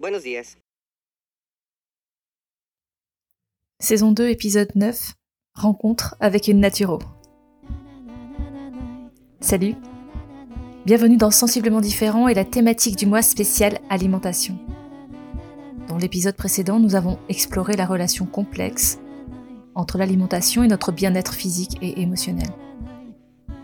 [0.00, 0.56] Buenos días.
[3.80, 5.12] Saison 2, épisode 9.
[5.52, 7.00] Rencontre avec une naturo.
[9.40, 9.74] Salut.
[10.86, 14.56] Bienvenue dans Sensiblement différent et la thématique du mois spécial alimentation.
[15.86, 19.00] Dans l'épisode précédent, nous avons exploré la relation complexe
[19.74, 22.48] entre l'alimentation et notre bien-être physique et émotionnel.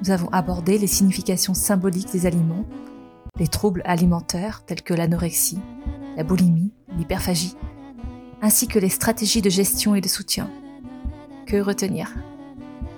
[0.05, 2.66] Nous avons abordé les significations symboliques des aliments,
[3.39, 5.61] les troubles alimentaires tels que l'anorexie,
[6.17, 7.57] la boulimie, l'hyperphagie,
[8.43, 10.50] ainsi que les stratégies de gestion et de soutien.
[11.46, 12.14] Que retenir?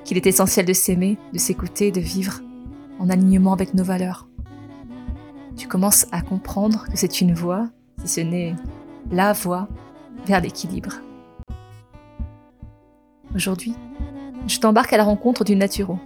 [0.05, 2.41] Qu'il est essentiel de s'aimer, de s'écouter, de vivre
[2.99, 4.29] en alignement avec nos valeurs.
[5.57, 7.69] Tu commences à comprendre que c'est une voie,
[8.05, 8.55] si ce n'est
[9.11, 9.69] la voie,
[10.27, 10.95] vers l'équilibre.
[13.35, 13.75] Aujourd'hui,
[14.47, 15.99] je t'embarque à la rencontre d'une naturo,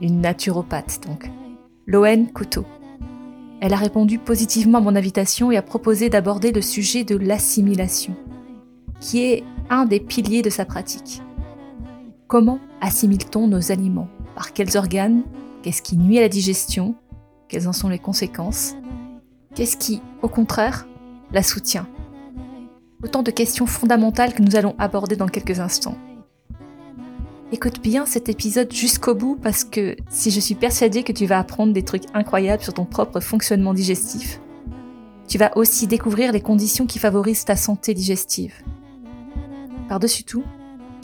[0.00, 1.30] une naturopathe donc,
[1.86, 2.64] Loen Couteau.
[3.60, 8.14] Elle a répondu positivement à mon invitation et a proposé d'aborder le sujet de l'assimilation,
[9.00, 11.22] qui est un des piliers de sa pratique.
[12.28, 14.08] Comment assimile-t-on nos aliments?
[14.34, 15.22] Par quels organes?
[15.62, 16.94] Qu'est-ce qui nuit à la digestion?
[17.48, 18.74] Quelles en sont les conséquences?
[19.54, 20.86] Qu'est-ce qui, au contraire,
[21.32, 21.88] la soutient?
[23.02, 25.96] Autant de questions fondamentales que nous allons aborder dans quelques instants.
[27.52, 31.38] Écoute bien cet épisode jusqu'au bout parce que si je suis persuadée que tu vas
[31.38, 34.40] apprendre des trucs incroyables sur ton propre fonctionnement digestif,
[35.28, 38.54] tu vas aussi découvrir les conditions qui favorisent ta santé digestive.
[39.88, 40.42] Par-dessus tout,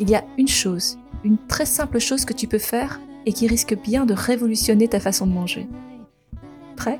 [0.00, 3.46] il y a une chose, une très simple chose que tu peux faire et qui
[3.46, 5.68] risque bien de révolutionner ta façon de manger.
[6.74, 6.98] Prêt?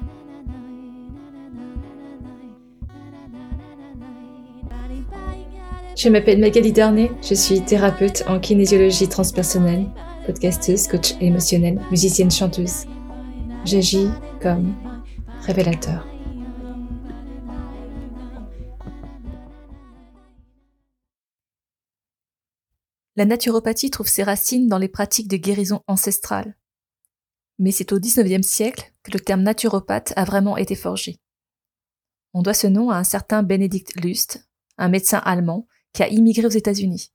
[5.95, 9.87] Je m'appelle Magali Darnay, je suis thérapeute en kinésiologie transpersonnelle,
[10.25, 12.87] podcasteuse, coach émotionnelle, musicienne chanteuse.
[13.67, 14.09] J'agis
[14.41, 14.75] comme
[15.43, 16.07] révélateur.
[23.17, 26.57] La naturopathie trouve ses racines dans les pratiques de guérison ancestrale.
[27.59, 31.19] Mais c'est au XIXe siècle que le terme naturopathe a vraiment été forgé.
[32.33, 36.47] On doit ce nom à un certain Benedict Lust, un médecin allemand qui a immigré
[36.47, 37.13] aux États-Unis.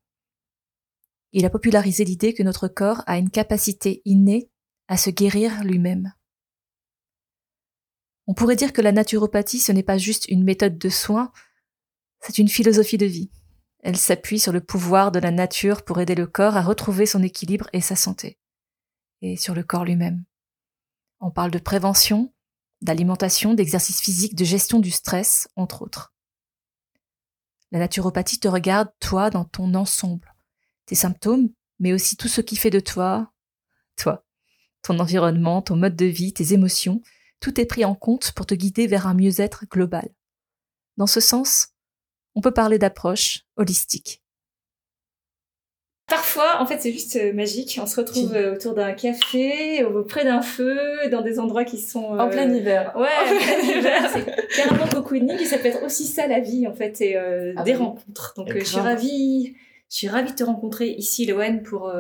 [1.33, 4.49] Il a popularisé l'idée que notre corps a une capacité innée
[4.87, 6.13] à se guérir lui-même.
[8.27, 11.31] On pourrait dire que la naturopathie, ce n'est pas juste une méthode de soins,
[12.21, 13.31] c'est une philosophie de vie.
[13.79, 17.23] Elle s'appuie sur le pouvoir de la nature pour aider le corps à retrouver son
[17.23, 18.37] équilibre et sa santé,
[19.21, 20.25] et sur le corps lui-même.
[21.19, 22.33] On parle de prévention,
[22.81, 26.13] d'alimentation, d'exercice physique, de gestion du stress, entre autres.
[27.71, 30.33] La naturopathie te regarde, toi, dans ton ensemble,
[30.85, 33.31] tes symptômes, mais aussi tout ce qui fait de toi,
[33.95, 34.25] toi,
[34.81, 37.01] ton environnement, ton mode de vie, tes émotions,
[37.39, 40.09] tout est pris en compte pour te guider vers un mieux-être global.
[40.95, 41.69] Dans ce sens,
[42.35, 44.23] on peut parler d'approche holistique.
[46.07, 47.77] Parfois, en fait, c'est juste euh, magique.
[47.83, 50.79] On se retrouve euh, autour d'un café, auprès d'un feu,
[51.11, 52.17] dans des endroits qui sont...
[52.17, 52.93] En plein hiver.
[52.95, 54.09] Ouais, en plein hiver.
[54.13, 57.61] C'est carrément cocooning et ça peut être aussi ça la vie, en fait, et ah
[57.63, 58.33] des rencontres.
[58.37, 59.55] Donc, je suis ravie,
[59.91, 61.91] je suis ravie de te rencontrer ici, Loen, pour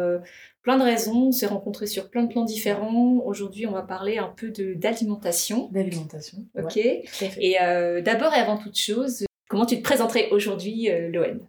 [0.61, 1.27] plein de raisons.
[1.27, 3.21] On s'est rencontrés sur plein de plans différents.
[3.25, 5.67] Aujourd'hui, on va parler un peu d'alimentation.
[5.73, 6.37] D'alimentation.
[6.57, 6.77] Ok.
[6.77, 7.57] et
[8.05, 11.41] d'abord et avant toute chose, comment tu te présenterais aujourd'hui, Loen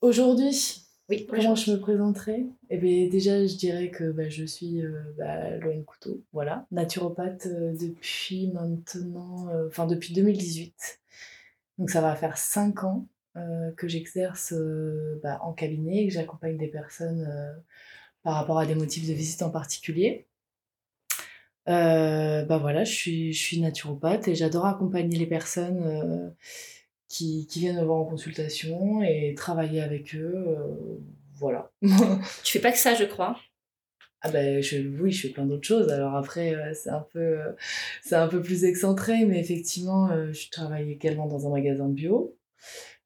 [0.00, 4.82] Aujourd'hui oui, comment je me présenterais Eh bien, déjà, je dirais que bah, je suis
[4.82, 5.56] euh, bah,
[5.86, 11.00] Couteau, voilà, naturopathe euh, depuis maintenant, euh, enfin depuis 2018.
[11.78, 13.06] Donc ça va faire 5 ans
[13.36, 14.52] euh, que j'exerce
[15.22, 17.28] bah, en cabinet et que j'accompagne des personnes
[18.24, 20.26] par rapport à des motifs de visite en particulier.
[21.66, 26.34] bah voilà, je suis, je suis naturopathe et j'adore accompagner les personnes
[27.08, 30.34] qui, qui, viennent me voir en consultation et travailler avec eux.
[30.48, 30.98] Euh,
[31.34, 31.70] voilà.
[32.44, 33.38] tu fais pas que ça, je crois.
[34.22, 35.90] Ah ben je, oui, je fais plein d'autres choses.
[35.90, 37.52] Alors après, euh, c'est un peu, euh,
[38.02, 42.36] c'est un peu plus excentré, mais effectivement, je travaille également dans un magasin bio.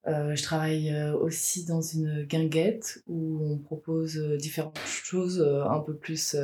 [0.07, 6.37] je travaille aussi dans une guinguette où on propose différentes choses un peu plus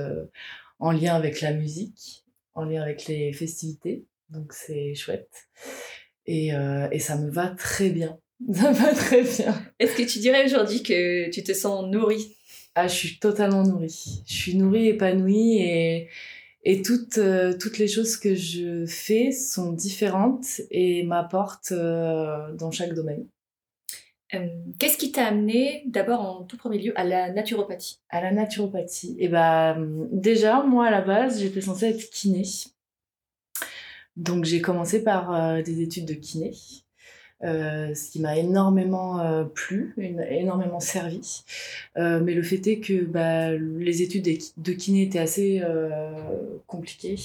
[0.79, 4.05] en lien avec la musique, en lien avec les festivités.
[4.31, 5.49] Donc c'est chouette.
[6.27, 8.19] Et, euh, et ça me va très bien.
[8.53, 9.55] Ça me va très bien.
[9.79, 12.37] Est-ce que tu dirais aujourd'hui que tu te sens nourrie?
[12.75, 14.23] Ah, je suis totalement nourrie.
[14.27, 16.09] Je suis nourrie, épanouie et,
[16.65, 22.71] et toutes, euh, toutes les choses que je fais sont différentes et m'apportent euh, dans
[22.71, 23.27] chaque domaine.
[24.79, 28.01] Qu'est-ce qui t'a amené d'abord en tout premier lieu à la naturopathie?
[28.11, 29.17] À la naturopathie.
[29.19, 32.43] Et eh ben déjà moi à la base j'étais censée être kiné.
[34.17, 36.55] Donc j'ai commencé par euh, des études de kiné.
[37.45, 39.95] Euh, ce qui m'a énormément euh, plu,
[40.31, 41.45] énormément servi.
[41.97, 44.25] Mais le fait est que bah, les études
[44.57, 45.63] de kiné étaient assez
[46.67, 47.19] compliquées.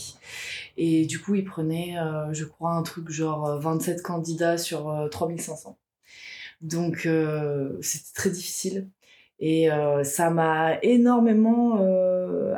[0.77, 1.95] Et du coup, ils prenaient,
[2.31, 5.77] je crois, un truc genre 27 candidats sur 3500.
[6.61, 7.07] Donc,
[7.81, 8.88] c'était très difficile.
[9.43, 9.69] Et
[10.03, 11.79] ça m'a énormément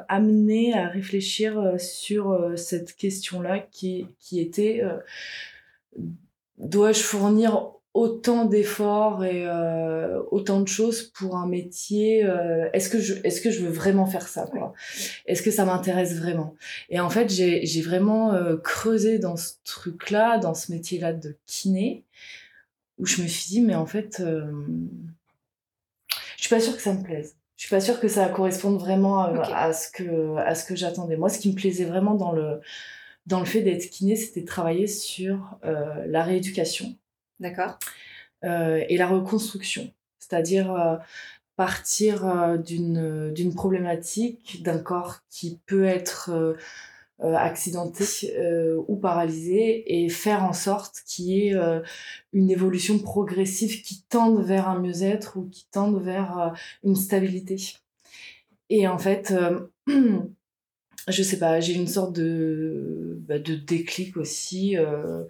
[0.09, 4.83] amené à réfléchir sur cette question-là qui, qui était
[6.57, 12.99] dois-je fournir autant d'efforts et euh, autant de choses pour un métier euh, est-ce que
[12.99, 14.73] je est-ce que je veux vraiment faire ça quoi?
[15.27, 16.55] Est-ce que ça m'intéresse vraiment?
[16.89, 20.99] Et en fait j'ai j'ai vraiment euh, creusé dans ce truc là dans ce métier
[20.99, 22.03] là de kiné
[22.97, 24.23] où je me suis dit mais en fait
[26.43, 28.79] je suis pas sûre que ça me plaise je suis pas sûre que ça corresponde
[28.79, 32.33] vraiment à, ce que à ce que j'attendais moi ce qui me plaisait vraiment dans
[32.33, 32.59] le
[33.25, 36.95] dans le fait d'être kiné, c'était de travailler sur euh, la rééducation.
[37.39, 37.79] D'accord.
[38.43, 39.91] Euh, et la reconstruction.
[40.19, 40.97] C'est-à-dire euh,
[41.55, 46.55] partir d'une problématique d'un corps qui peut être
[47.23, 48.03] accidenté
[48.87, 51.55] ou paralysé et faire en sorte qu'il y ait
[52.33, 56.53] une évolution progressive qui tende vers un mieux-être ou qui tende vers
[56.83, 57.57] une stabilité.
[58.69, 59.33] Et en fait,
[61.07, 65.23] je sais pas, j'ai une sorte de, bah, de déclic aussi euh,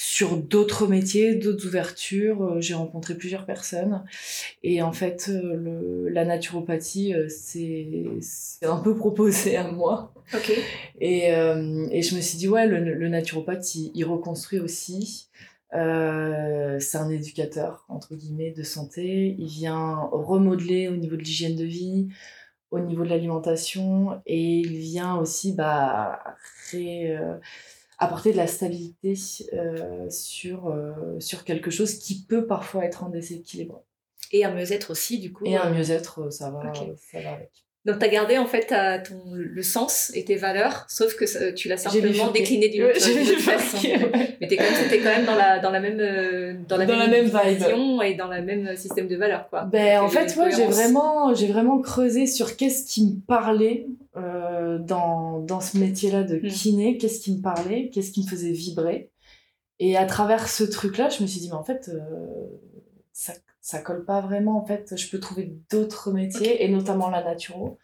[0.00, 2.44] sur d'autres métiers, d'autres ouvertures.
[2.44, 4.04] Euh, j'ai rencontré plusieurs personnes
[4.62, 8.16] et en fait, euh, le, la naturopathie, c'est
[8.62, 10.14] un peu proposé à moi.
[11.00, 15.28] Et, et je me suis dit, ouais, le, le naturopathe, il, il reconstruit aussi.
[15.74, 19.34] Euh, c'est un éducateur, entre guillemets, de santé.
[19.38, 22.08] Il vient remodeler au niveau de l'hygiène de vie,
[22.70, 26.22] au niveau de l'alimentation et il vient aussi bah,
[26.74, 27.38] euh,
[27.98, 29.14] apporter de la stabilité
[29.52, 33.82] euh, sur, euh, sur quelque chose qui peut parfois être en déséquilibre.
[34.32, 35.44] Et un mieux-être aussi, du coup.
[35.46, 37.50] Et un mieux-être, ça va, ça va avec.
[37.84, 38.66] Donc, tu as gardé en fait
[39.08, 43.00] ton, le sens et tes valeurs, sauf que tu l'as simplement décliné d'une autre,
[43.40, 43.78] façon.
[44.40, 48.02] Mais quand même, quand même dans la, dans la même, euh, dans la même, vision
[48.02, 49.48] et dans le même système de valeurs.
[49.48, 49.64] Quoi.
[49.64, 53.86] Ben, en fait, ouais, j'ai vraiment, vraiment creusé sur qu'est-ce qui me parlait
[54.16, 56.48] euh, dans, dans ce métier-là de hmm.
[56.48, 59.10] kiné, qu'est-ce qui me parlait, qu'est-ce qui me faisait vibrer.
[59.78, 62.46] Et à travers ce truc-là, je me suis dit, mais en fait, euh,
[63.12, 63.32] ça
[63.68, 64.96] ça colle pas vraiment en fait.
[64.96, 67.78] Je peux trouver d'autres métiers et notamment la naturo.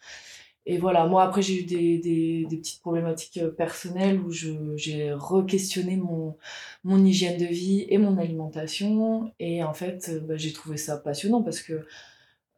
[0.65, 1.05] Et voilà.
[1.05, 6.37] Moi après j'ai eu des, des, des, petites problématiques euh, personnelles où j'ai re-questionné mon
[6.83, 9.31] mon hygiène de vie et mon alimentation.
[9.39, 11.85] Et en fait euh, bah, j'ai trouvé ça passionnant parce que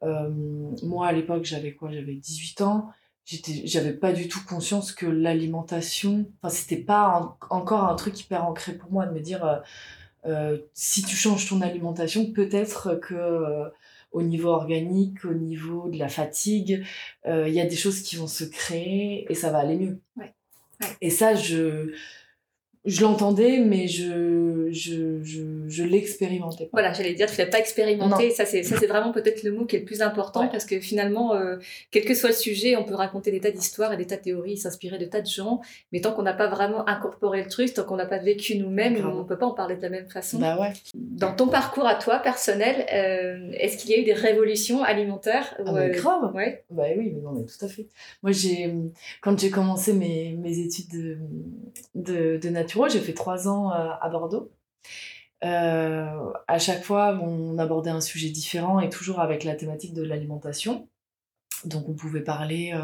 [0.04, 0.30] euh,
[0.82, 1.90] moi à l'époque j'avais quoi?
[1.92, 2.88] J'avais 18 ans
[3.28, 8.44] j'étais j'avais pas du tout conscience que l'alimentation enfin c'était pas encore un truc hyper
[8.44, 9.62] ancré pour moi de me dire
[10.26, 13.68] euh, si tu changes ton alimentation, peut-être que euh,
[14.12, 16.84] au niveau organique, au niveau de la fatigue,
[17.26, 20.00] euh, il y a des choses qui vont se créer et ça va aller mieux.
[21.00, 21.92] Et ça, je,
[22.84, 28.30] je l'entendais, mais je, je, je, je l'expérimentais Voilà, j'allais dire, tu l'as pas expérimenté.
[28.30, 30.80] Ça, c'est, ça, c'est vraiment peut-être le mot qui est le plus important parce que
[30.80, 31.56] finalement, euh,
[31.90, 34.22] quel que soit le sujet, on peut raconter des tas d'histoires et des tas de
[34.22, 35.60] théories, s'inspirer de tas de gens,
[35.92, 39.04] mais tant qu'on n'a pas vraiment incorporé le truc, tant qu'on n'a pas vécu nous-mêmes,
[39.06, 40.38] on peut pas en parler de la même façon.
[40.38, 40.72] Bah ouais.
[40.94, 45.54] Dans ton parcours à toi, personnel, euh, est-ce qu'il y a eu des révolutions alimentaires
[45.58, 46.34] ah bah, grave.
[46.34, 46.64] Ouais.
[46.70, 47.86] Bah oui, mais non, mais tout à fait.
[48.22, 48.72] Moi, j'ai,
[49.22, 51.18] quand j'ai commencé mes, mes études de,
[51.94, 54.50] de, de nature, j'ai fait trois ans euh, à Bordeaux.
[55.44, 60.02] Euh, à chaque fois, on abordait un sujet différent et toujours avec la thématique de
[60.02, 60.88] l'alimentation.
[61.64, 62.78] Donc, on pouvait parler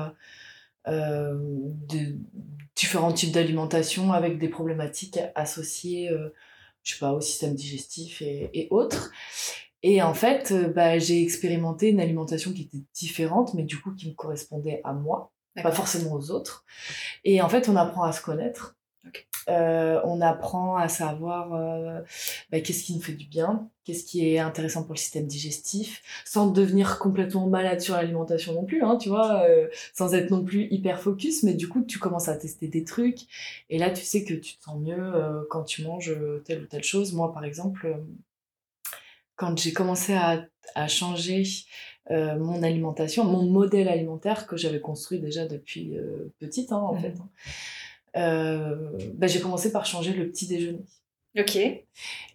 [0.88, 1.34] euh,
[1.88, 2.16] de
[2.76, 6.11] différents types d'alimentation avec des problématiques associées,
[6.82, 9.11] je sais pas, au système digestif et, autres.
[9.82, 14.08] Et en fait, bah, j'ai expérimenté une alimentation qui était différente, mais du coup qui
[14.08, 15.32] me correspondait à moi,
[15.62, 16.64] pas forcément aux autres.
[17.25, 18.76] Et en fait, on apprend à se connaître.
[19.49, 22.00] Euh, on apprend à savoir euh,
[22.50, 26.02] bah, qu'est-ce qui nous fait du bien, qu'est-ce qui est intéressant pour le système digestif,
[26.25, 30.42] sans devenir complètement malade sur l'alimentation non plus, hein, tu vois, euh, sans être non
[30.42, 33.20] plus hyper focus, mais du coup tu commences à tester des trucs,
[33.68, 35.12] et là tu sais que tu te sens mieux
[35.50, 37.12] quand tu manges telle ou telle chose.
[37.12, 37.99] Moi par exemple,
[39.37, 40.46] quand j'ai commencé à,
[40.88, 41.44] changer
[42.11, 45.94] mon alimentation, mon modèle alimentaire que j'avais construit déjà depuis
[46.38, 47.00] petite hein, en mmh.
[47.00, 47.14] fait.
[48.16, 50.85] Euh, bah, j'ai commencé par changer le petit déjeuner.
[51.37, 51.56] Ok.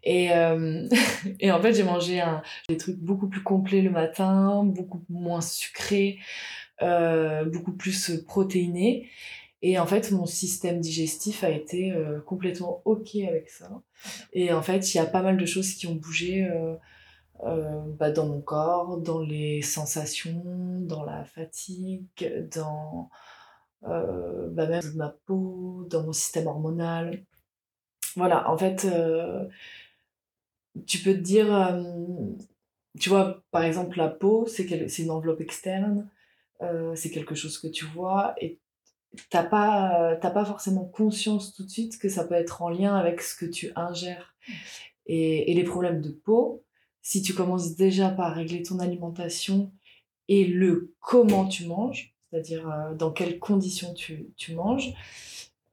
[0.03, 0.87] Et, euh,
[1.39, 5.41] et en fait, j'ai mangé un, des trucs beaucoup plus complets le matin, beaucoup moins
[5.41, 6.19] sucrés,
[6.81, 9.09] euh, beaucoup plus protéinés.
[9.61, 13.81] Et en fait, mon système digestif a été euh, complètement OK avec ça.
[14.33, 16.49] Et en fait, il y a pas mal de choses qui ont bougé
[17.41, 20.43] bah, dans mon corps, dans les sensations,
[20.81, 22.05] dans la fatigue,
[22.53, 23.09] dans
[23.81, 27.23] bah, même ma peau, dans mon système hormonal.
[28.15, 28.87] Voilà, en fait,
[30.85, 31.77] tu peux te dire,
[32.99, 34.65] tu vois, par exemple, la peau, c'est
[34.99, 36.09] une enveloppe externe,
[36.95, 38.59] c'est quelque chose que tu vois, et
[39.29, 43.21] t'as pas, pas forcément conscience tout de suite que ça peut être en lien avec
[43.21, 44.35] ce que tu ingères.
[45.05, 46.63] Et les problèmes de peau,
[47.01, 49.71] si tu commences déjà par régler ton alimentation
[50.27, 54.93] et le comment tu manges, c'est-à-dire euh, dans quelles conditions tu, manges,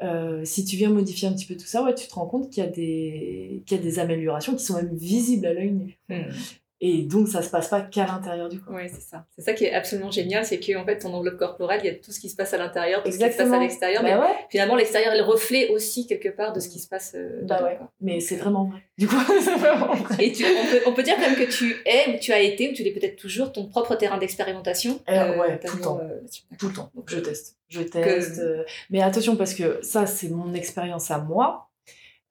[0.02, 2.50] euh, si tu viens modifier un petit peu tout ça, ouais, tu te rends compte
[2.50, 5.98] qu'il y, a des, y a des améliorations qui sont même visibles à l'œil nu.
[6.08, 6.32] Mmh.
[6.83, 8.75] Et donc, ça se passe pas qu'à l'intérieur du corps.
[8.75, 9.25] Oui, c'est ça.
[9.35, 11.95] C'est ça qui est absolument génial, c'est qu'en fait, ton enveloppe corporelle, il y a
[11.95, 14.02] tout ce qui se passe à l'intérieur, tout ce qui se passe à l'extérieur.
[14.02, 17.40] Bah mais finalement, l'extérieur le reflet aussi, quelque part, de ce qui se passe euh,
[17.45, 17.78] bah ouais.
[18.02, 18.80] Mais c'est vraiment vrai.
[18.99, 20.26] Du coup, c'est vraiment vrai.
[20.26, 22.40] Et tu, on, peut, on, peut, dire quand même que tu es, ou tu as
[22.40, 25.00] été, ou tu l'es peut-être toujours, ton propre terrain d'expérimentation.
[25.09, 26.00] Euh, euh ouais, tout le temps.
[26.02, 26.21] Euh,
[26.59, 26.92] tout le temps.
[27.06, 27.56] je teste.
[27.71, 28.42] Je teste.
[28.90, 31.71] Mais attention, parce que ça, c'est mon expérience à moi.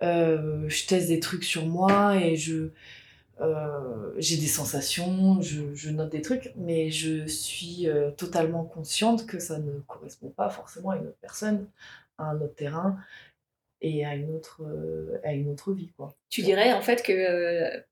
[0.02, 2.70] je teste des trucs sur moi et je
[3.42, 9.40] euh, j'ai des sensations, je, note des trucs, mais je suis euh, totalement consciente que
[9.40, 11.68] ça ne correspond pas forcément à une autre personne,
[12.18, 12.98] à un autre terrain
[13.82, 15.92] et à une autre, euh, à une autre vie.
[15.98, 16.16] Quoi.
[16.30, 17.84] Tu dirais en fait que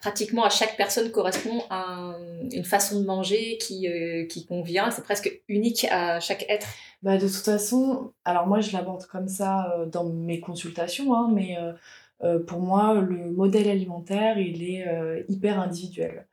[0.00, 2.16] pratiquement à chaque personne correspond à
[2.52, 3.88] une façon de manger qui,
[4.28, 6.68] qui convient, c'est presque unique à chaque être.
[7.02, 11.56] Bah, de toute façon, alors moi je l'aborde comme ça dans mes consultations, hein, mais
[12.22, 16.26] euh, pour moi, le modèle alimentaire, il est euh, hyper individuel.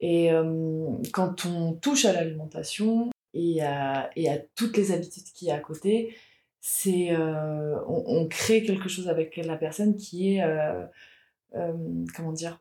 [0.00, 5.46] Et euh, quand on touche à l'alimentation et à, et à toutes les habitudes qui
[5.46, 6.14] y a à côté,
[6.60, 10.44] c'est on, on, crée quelque chose avec la personne qui est
[11.52, 12.60] comment dire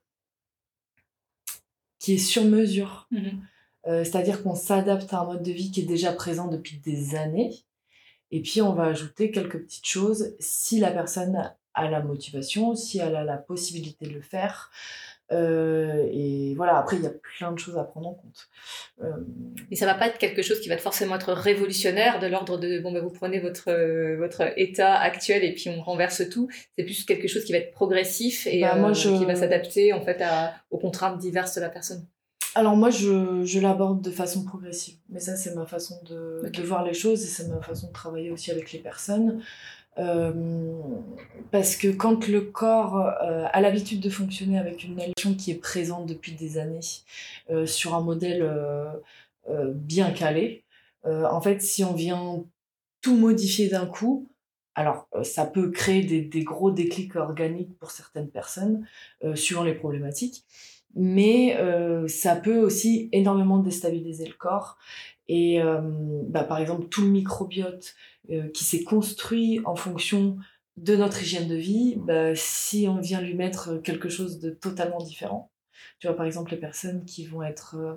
[1.99, 3.07] qui est sur mesure.
[3.11, 3.39] Mmh
[3.83, 7.51] c'est-à-dire qu'on s'adapte à un mode de vie qui est déjà présent depuis des années.
[8.29, 12.99] Et puis on va ajouter quelques petites choses si la personne à la motivation, si
[12.99, 14.71] elle a la possibilité de le faire.
[15.31, 18.49] Euh, et voilà, après, il y a plein de choses à prendre en compte.
[19.01, 19.11] Euh...
[19.69, 22.79] Et ça va pas être quelque chose qui va forcément être révolutionnaire, de l'ordre de,
[22.79, 26.49] bon, ben, vous prenez votre, euh, votre état actuel et puis on renverse tout.
[26.77, 29.93] C'est plus quelque chose qui va être progressif et bah, moi, euh, qui va s'adapter,
[29.93, 32.05] en fait, à, aux contraintes diverses de la personne.
[32.53, 34.95] Alors moi, je, je l'aborde de façon progressive.
[35.09, 37.93] Mais ça, c'est ma façon de, de, voir les choses et c'est ma façon de
[37.93, 39.41] travailler aussi avec les personnes.
[39.97, 40.71] Euh,
[41.51, 45.59] parce que quand le corps euh, a l'habitude de fonctionner avec une élection qui est
[45.59, 46.79] présente depuis des années
[47.49, 48.49] euh, sur un modèle
[49.73, 50.63] bien calé,
[51.03, 52.43] en fait, si on vient
[53.01, 54.29] tout modifier d'un coup,
[54.75, 58.85] alors ça peut créer des, des, gros déclics organiques pour certaines personnes,
[59.33, 60.45] suivant les problématiques,
[60.95, 61.57] mais
[62.07, 64.77] ça peut aussi énormément déstabiliser le corps.
[65.27, 65.59] Et
[66.27, 67.95] bah, par exemple, tout le microbiote
[68.29, 70.37] euh, qui s'est construit en fonction
[70.77, 74.99] de notre hygiène de vie, bah, si on vient lui mettre quelque chose de totalement
[74.99, 75.51] différent,
[75.99, 77.95] tu vois par exemple les personnes qui vont être euh,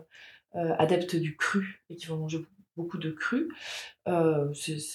[0.59, 2.38] euh, adeptes du cru et qui vont manger
[2.76, 3.49] beaucoup de cru,
[4.54, 4.93] c'est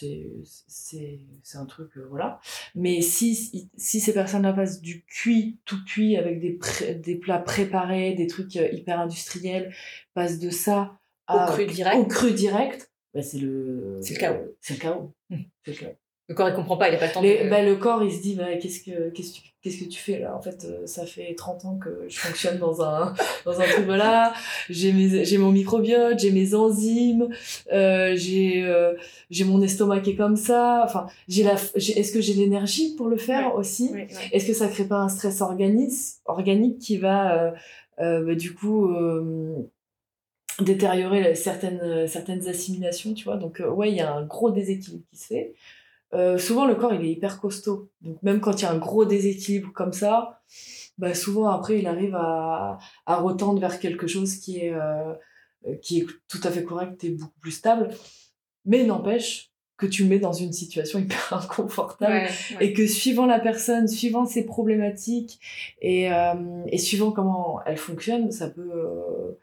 [1.54, 2.42] un truc, voilà.
[2.76, 6.60] Mais si, si ces personnes-là passent du cuit, tout cuit, avec des,
[6.96, 9.74] des plats préparés, des trucs hyper industriels,
[10.14, 14.00] passent de ça au cru direct, au cru direct bah, c'est le...
[14.02, 14.56] C'est le chaos.
[14.62, 15.14] C'est le chaos.
[15.30, 15.38] Mmh.
[16.28, 17.50] le corps, il comprend pas, il a pas le temps de...
[17.50, 20.36] bah, le corps, il se dit, bah, qu'est-ce que, qu'est-ce, qu'est-ce que tu fais là?
[20.36, 23.14] En fait, euh, ça fait 30 ans que je fonctionne dans un,
[23.46, 24.34] dans un truc, voilà.
[24.70, 27.30] J'ai, mes, j'ai mon microbiote, j'ai mes enzymes,
[27.74, 28.94] euh, j'ai, euh,
[29.30, 30.84] j'ai mon estomac qui est comme ça.
[30.86, 33.92] Enfin, j'ai la, j'ai, est-ce que j'ai l'énergie pour le faire aussi?
[34.32, 35.94] Est-ce que ça crée pas un stress organique,
[36.26, 37.54] organique qui va,
[37.98, 38.88] bah, du coup
[40.64, 43.38] détériorer certaines, certaines assimilations, tu vois.
[43.38, 45.54] Donc, euh, ouais, il y a un gros déséquilibre qui se fait.
[46.14, 47.90] Euh, souvent, le corps, il est hyper costaud.
[48.02, 50.42] Donc, même quand il y a un gros déséquilibre comme ça,
[50.98, 55.14] bah, souvent, après, il arrive à, à retendre vers quelque chose qui est, euh,
[55.82, 57.90] qui est tout à fait correct et beaucoup plus stable.
[58.66, 62.28] Mais n'empêche que tu mets dans une situation hyper inconfortable
[62.60, 65.40] et que suivant la personne, suivant ses problématiques
[65.82, 66.10] et,
[66.68, 69.38] et suivant comment elle fonctionne, ça peut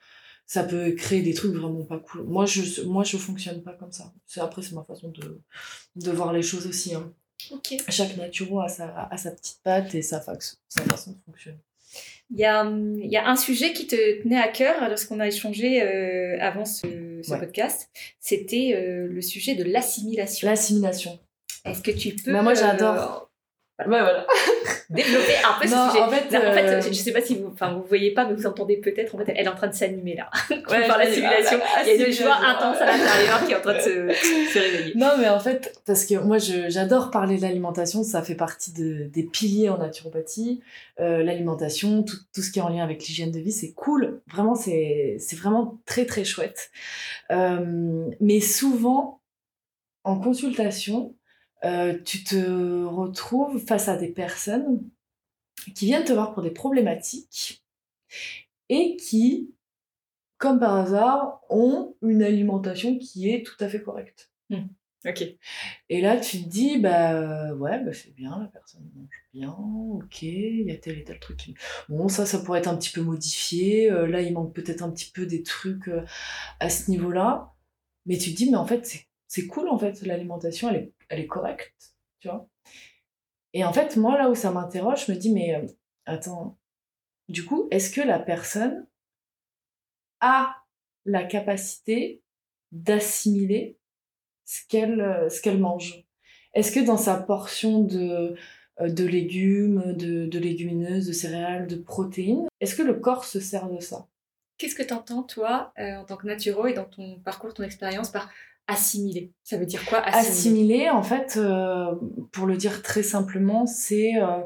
[0.46, 2.22] ça peut créer des trucs vraiment pas cool.
[2.22, 4.12] Moi, je, moi, je fonctionne pas comme ça.
[4.26, 5.40] C'est, après, c'est ma façon de,
[5.96, 6.94] de voir les choses aussi.
[6.94, 7.12] Hein.
[7.88, 11.58] Chaque naturo a sa, a sa petite patte et sa, sa façon de fonctionner.
[12.30, 15.82] Il y, a, y a un sujet qui te tenait à cœur lorsqu'on a échangé
[15.82, 17.88] euh, avant ce, ce podcast.
[18.18, 20.48] C'était euh, le sujet de l'assimilation.
[20.48, 21.20] L'assimilation.
[21.64, 22.32] Est-ce que tu peux.
[22.32, 23.30] Bah, moi, j'adore.
[23.78, 24.26] Ouais, voilà.
[24.90, 26.00] Développer un peu ce sujet.
[26.02, 28.24] En fait, Non, en fait, euh, je sais pas si vous, enfin, vous voyez pas,
[28.26, 29.14] mais vous entendez peut-être.
[29.14, 30.30] En fait, elle est en train de s'animer là.
[30.70, 31.58] Ouais, par la simulation.
[31.76, 33.90] ah, Il y a une joie intense à l'intérieur qui est en train de se,
[34.52, 34.92] se réveiller.
[34.94, 39.04] Non, mais en fait, parce que moi, j'adore parler de l'alimentation, ça fait partie de-
[39.12, 40.60] des piliers en naturopathie.
[41.00, 44.20] Euh, l'alimentation, tout, tout ce qui est en lien avec l'hygiène de vie, c'est cool.
[44.32, 46.70] Vraiment, c'est c'est vraiment très, très chouette.
[47.30, 49.20] Euh, mais souvent,
[50.04, 51.14] en consultation,
[51.64, 54.82] euh, tu te retrouves face à des personnes
[55.74, 57.64] qui viennent te voir pour des problématiques
[58.68, 59.54] et qui,
[60.38, 64.30] comme par hasard, ont une alimentation qui est tout à fait correcte.
[65.06, 65.22] Ok.
[65.88, 70.22] Et là, tu te dis, bah ouais, bah, c'est bien, la personne mange bien, ok,
[70.22, 71.36] il y a tel et tel truc.
[71.36, 71.54] qui-
[71.88, 73.88] Bon, ça, ça pourrait être un petit peu modifié.
[73.90, 76.04] euh, là, il manque peut-être un petit peu des trucs euh,
[76.60, 77.54] à ce niveau-là.
[78.06, 80.92] Mais tu te dis, mais en fait, c'est- c'est cool, en fait, l'alimentation, elle est,
[81.08, 82.48] elle est correcte, tu vois.
[83.52, 85.66] Et en fait, moi, là où ça m'interroge, je me dis, mais euh,
[86.04, 86.58] attends,
[87.28, 88.86] du coup, est-ce que la personne
[90.20, 90.56] a
[91.06, 92.22] la capacité
[92.70, 93.78] d'assimiler
[94.44, 96.04] ce qu'elle euh, mange?
[96.52, 98.36] Est-ce que dans sa portion de,
[98.80, 103.70] euh, de légumes, de, légumineuses, de céréales, de protéines, est-ce que le corps se sert
[103.70, 104.06] de ça?
[104.58, 108.10] Qu'est-ce que tu entends, toi, en tant que naturo et dans ton parcours, ton expérience,
[108.10, 108.30] par
[108.66, 111.94] assimiler Ça veut dire quoi assimiler Assimiler, en fait, euh,
[112.32, 114.42] pour le dire très simplement, c'est euh,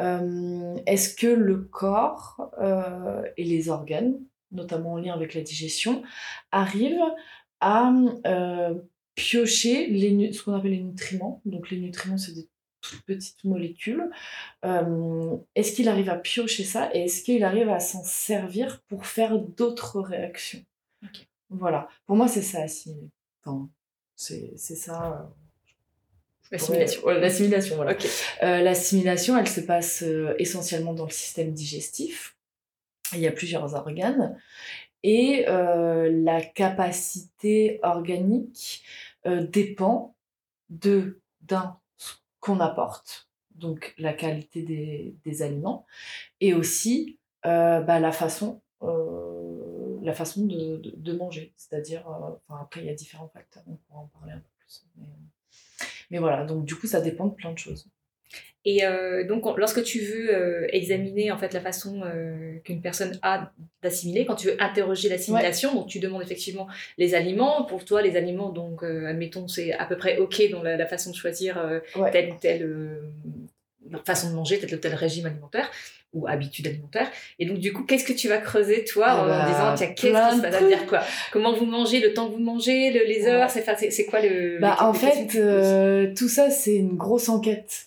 [0.00, 2.50] euh, est-ce que le corps
[3.36, 4.18] et les organes,
[4.52, 6.02] notamment en lien avec la digestion,
[6.52, 7.00] arrivent
[7.60, 7.92] à
[9.14, 11.40] piocher les, ce qu'on appelle les nutriments.
[11.44, 12.48] Donc les nutriments, c'est des
[12.88, 14.10] toutes petites molécules.
[14.64, 19.06] Euh, est-ce qu'il arrive à piocher ça et est-ce qu'il arrive à s'en servir pour
[19.06, 20.64] faire d'autres réactions?
[21.50, 21.88] Voilà.
[22.06, 23.08] Pour moi, c'est ça, assimiler.
[23.46, 23.68] Enfin,
[24.16, 25.12] c'est ça.
[25.12, 25.24] euh,
[26.50, 27.04] L'assimilation.
[27.04, 27.92] Ouais, l'assimilation, voilà.
[27.92, 28.06] Ok.
[28.42, 32.36] Euh, L'assimilation, elle se passe euh, essentiellement dans le système digestif.
[33.12, 34.36] Il y a plusieurs organes.
[35.02, 38.82] Et euh, la capacité organique
[39.26, 40.16] euh, dépend
[40.70, 45.86] de d'un ce qu'on apporte, donc la qualité des, des aliments,
[46.40, 48.60] et aussi bah, la façon,
[50.06, 51.52] la façon de, de, de manger.
[51.56, 54.50] C'est-à-dire, euh, enfin, après, il y a différents facteurs, on pourra en parler un peu
[54.60, 54.84] plus.
[54.96, 55.06] Mais,
[56.10, 57.86] mais voilà, donc du coup, ça dépend de plein de choses.
[58.68, 62.80] Et euh, donc, on- lorsque tu veux euh, examiner en fait la façon euh, qu'une
[62.82, 66.66] personne a d'assimiler, quand tu veux interroger l'assimilation, donc tu demandes effectivement
[66.98, 67.64] les aliments.
[67.64, 70.86] Pour toi, les aliments, donc euh, admettons, c'est à peu près ok dans la, la
[70.86, 72.10] façon de choisir euh, Ouais.
[72.10, 73.02] telle ou telle euh,
[74.04, 75.70] façon de manger, tel ou tel régime alimentaire
[76.16, 77.08] ou habitude alimentaire.
[77.38, 79.86] Et donc, du coup, qu'est-ce que tu vas creuser, toi, Ah en bah, disant, tiens,
[79.94, 81.00] qu'est-ce qui se passe veut dire quoi?
[81.32, 84.58] Comment vous mangez, le temps que vous mangez, le- les heures, c'est quoi le.
[84.60, 87.86] Bah, en fait, euh, tout ça, c'est une grosse enquête.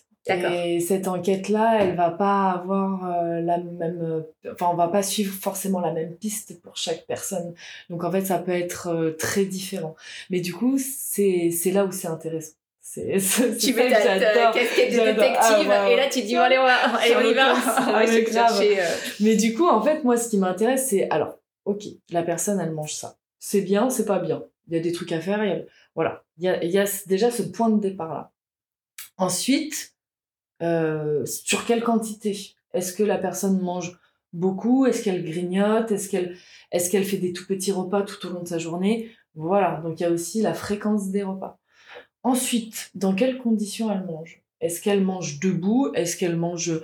[0.54, 4.22] Et cette enquête-là, elle va pas avoir euh, la même.
[4.52, 7.52] Enfin, on va pas suivre forcément la même piste pour chaque personne.
[7.88, 9.96] Donc, en fait, ça peut être euh, très différent.
[10.28, 12.52] Mais du coup, c'est c'est là où c'est intéressant.
[13.20, 16.40] C'est tu mets ta, ta casquette de détective Ah, ouais, et là tu dis bon,
[16.40, 18.32] allez allez, on y va de Grave.
[18.58, 18.84] chercher, euh,
[19.20, 22.72] Mais du coup, en fait, moi, ce qui m'intéresse, c'est alors, ok, la personne, elle
[22.72, 23.16] mange ça.
[23.38, 24.42] C'est bien, c'est pas bien?
[24.66, 25.40] Il y a des trucs à faire.
[25.40, 26.24] a- Voilà.
[26.38, 28.32] Il y a, il y a déjà ce point de départ-là.
[29.18, 29.94] Ensuite,
[30.62, 32.36] euh, sur quelle quantité?
[32.72, 33.98] Est-ce que la personne mange
[34.32, 34.86] beaucoup?
[34.86, 35.92] Est-ce qu'elle grignote?
[35.92, 36.36] Est-ce qu'elle
[36.72, 39.10] est qu'elle fait des tout petits repas tout au long de sa journée?
[39.36, 39.80] Voilà.
[39.84, 41.59] Donc, il y a aussi la fréquence des repas.
[42.22, 44.42] Ensuite, dans quelles conditions elle mange?
[44.60, 45.90] Est-ce qu'elle mange debout?
[45.94, 46.80] Est-ce qu'elle mange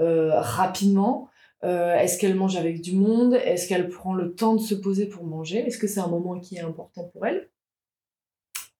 [0.00, 1.28] euh, rapidement?
[1.62, 3.34] Euh, Est-ce qu'elle mange avec du monde?
[3.34, 5.58] Est-ce qu'elle prend le temps de se poser pour manger?
[5.58, 7.48] Est-ce que c'est un moment qui est important pour elle?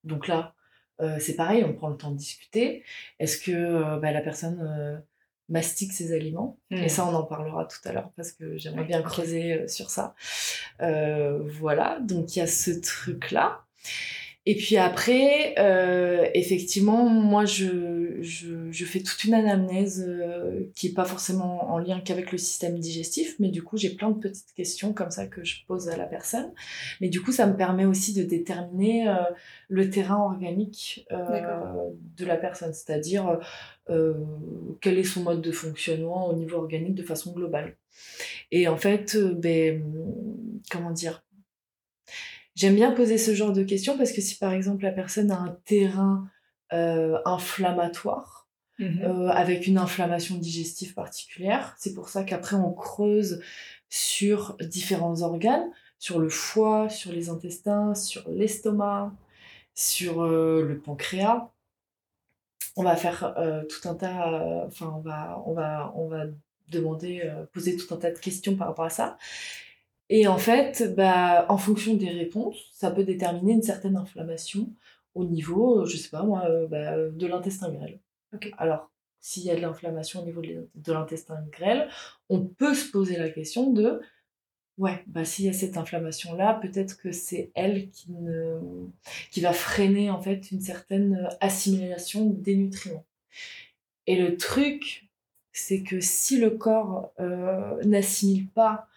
[0.03, 0.53] Donc là,
[0.99, 2.83] euh, c'est pareil, on prend le temps de discuter.
[3.19, 5.03] Est-ce que bah, la personne
[5.47, 6.57] mastique ses aliments?
[6.71, 6.77] Hmm.
[6.77, 10.15] Et ça, on en parlera tout à l'heure parce que j'aimerais bien creuser sur ça.
[10.81, 13.63] Euh, voilà, donc il y a ce truc-là.
[14.47, 20.87] Et puis après, euh, effectivement, moi, je, je, je fais toute une anamnèse euh, qui
[20.87, 24.19] n'est pas forcément en lien qu'avec le système digestif, mais du coup, j'ai plein de
[24.19, 26.51] petites questions comme ça que je pose à la personne.
[27.01, 29.13] Mais du coup, ça me permet aussi de déterminer euh,
[29.69, 33.39] le terrain organique euh, de la personne, c'est-à-dire
[33.91, 34.13] euh,
[34.79, 37.75] quel est son mode de fonctionnement au niveau organique de façon globale.
[38.51, 39.83] Et en fait, euh, ben,
[40.69, 41.23] comment dire
[42.61, 45.39] J'aime bien poser ce genre de questions parce que si par exemple la personne a
[45.39, 46.29] un terrain
[46.73, 48.47] euh, inflammatoire,
[48.77, 49.01] Mhm.
[49.03, 53.41] euh, avec une inflammation digestive particulière, c'est pour ça qu'après on creuse
[53.89, 59.11] sur différents organes, sur le foie, sur les intestins, sur l'estomac,
[59.73, 61.49] sur euh, le pancréas.
[62.75, 63.35] on va faire
[63.69, 66.25] tout un tas, enfin, on va, on va, on va
[66.69, 69.17] demander, poser tout un tas de questions par rapport à ça.
[70.13, 74.69] Et en fait, bah, en fonction des réponses, ça peut déterminer une certaine inflammation
[75.15, 77.97] au niveau, je sais pas moi, bah, de l'intestin grêle.
[78.57, 81.87] Alors, s'il y a de l'inflammation au niveau de l'intestin grêle,
[82.27, 84.01] on peut se poser la question de
[84.77, 88.59] ouais, bah s'il y a cette inflammation là, peut-être que c'est elle qui ne
[89.31, 93.05] qui va freiner en fait une certaine assimilation des nutriments.
[94.07, 95.09] Et le truc,
[95.53, 98.90] c'est que si le corps euh, n'assimile pas euh,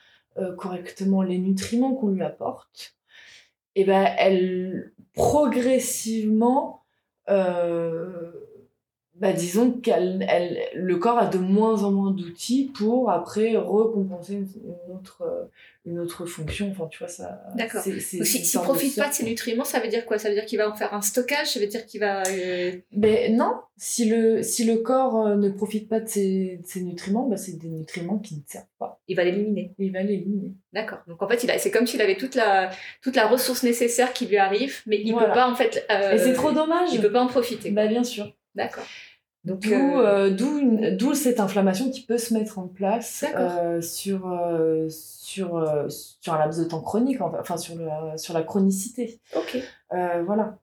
[0.57, 2.97] correctement les nutriments qu'on lui apporte,
[3.77, 6.85] et eh ben elle progressivement
[7.29, 8.33] euh,
[9.16, 14.35] bah, disons que elle, le corps a de moins en moins d'outils pour après recompenser
[14.35, 15.44] une, autre, euh,
[15.87, 16.68] une autre fonction.
[16.72, 17.44] Enfin, tu vois, ça.
[17.55, 17.81] D'accord.
[17.83, 20.18] S'il ne profite pas de ces nutriments, ça veut dire quoi?
[20.18, 21.53] Ça veut dire qu'il va en faire un stockage?
[21.53, 22.24] Ça veut dire qu'il va.
[22.27, 26.81] Euh, ben non, si le, si le corps euh, ne profite pas de ces, ces
[26.81, 29.00] nutriments, bah, c'est des nutriments qui ne servent pas.
[29.07, 29.74] Il va l'éliminer.
[29.79, 30.55] Il va l'éliminer.
[30.72, 30.98] D'accord.
[31.07, 34.38] Donc en fait, c'est comme s'il avait toute la, toute la ressource nécessaire qui lui
[34.38, 35.87] arrive, mais il ne peut pas en fait.
[35.88, 36.88] Et c'est trop dommage.
[36.92, 37.70] Il peut pas en profiter.
[37.70, 38.35] Bah, bien sûr.
[38.55, 38.85] D'accord.
[39.45, 45.62] Donc, euh, d'où cette inflammation qui peut se mettre en place euh, sur, euh, sur,
[45.88, 47.87] sur un laps de temps chronique, enfin sur, le,
[48.17, 49.21] sur la chronicité.
[49.37, 49.59] Ok.
[49.90, 50.59] voilà.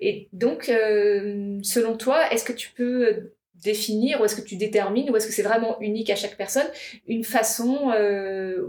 [0.00, 5.16] Et donc, selon toi, est-ce que tu peux définir ou est-ce que tu détermines ou
[5.16, 6.68] est-ce que c'est vraiment unique à chaque personne
[7.08, 7.92] une façon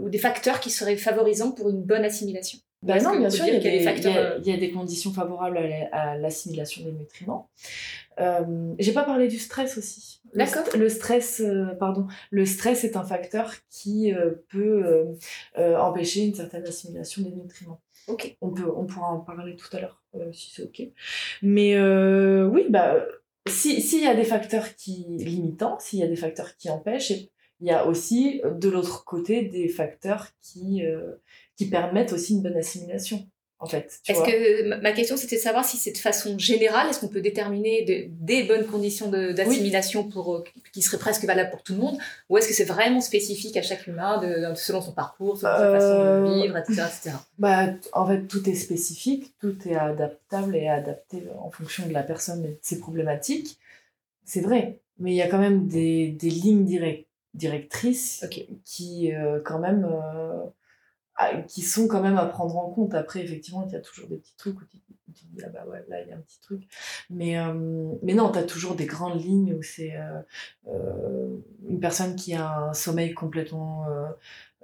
[0.00, 2.58] ou des facteurs qui seraient favorisants pour une bonne assimilation?
[2.82, 3.76] Bah non, bien sûr, il y, a des,
[4.42, 5.58] il, y a, des conditions favorables
[5.92, 7.50] à l'assimilation des nutriments.
[8.20, 10.20] Euh, J'ai pas parlé du stress aussi.
[10.34, 10.64] D'accord.
[10.76, 15.04] Le, stress, euh, pardon, le stress est un facteur qui euh, peut euh,
[15.58, 17.80] euh, empêcher une certaine assimilation des nutriments.
[18.06, 18.36] Ok.
[18.40, 20.82] On peut, on pourra en parler tout à l'heure si c'est ok.
[21.42, 21.80] Mais
[22.44, 22.96] oui, bah
[23.46, 27.12] s'il y a des facteurs qui limitants, s'il y a des facteurs qui empêchent,
[27.60, 30.82] il y a aussi de l'autre côté des facteurs qui
[31.60, 33.22] qui permettent aussi une bonne assimilation.
[33.58, 37.00] En fait, est-ce que ma question c'était de savoir si c'est de façon générale, est-ce
[37.00, 41.74] qu'on peut déterminer des bonnes conditions d'assimilation pour euh, qui seraient presque valables pour tout
[41.74, 41.98] le monde,
[42.30, 45.72] ou est-ce que c'est vraiment spécifique à chaque humain, de, selon son parcours, selon sa
[45.72, 47.16] façon de euh, vivre, etc., etc.
[47.38, 52.02] Bah, en fait, tout est spécifique, tout est adaptable et adapté en fonction de la
[52.02, 53.58] personne et de ses problématiques.
[54.24, 56.64] C'est vrai, mais il y a quand même des, des lignes
[57.34, 58.24] directrices
[58.64, 59.86] qui, euh, quand même
[61.46, 62.94] qui sont quand même à prendre en compte.
[62.94, 65.64] Après, effectivement, il y a toujours des petits trucs où tu, te dis, ah bah
[65.68, 66.62] ouais, là, il y a un petit truc.
[67.08, 70.20] Mais, euh, mais non, tu as toujours des grandes lignes où c'est euh,
[70.68, 71.36] euh,
[71.68, 73.86] une personne qui a un sommeil complètement,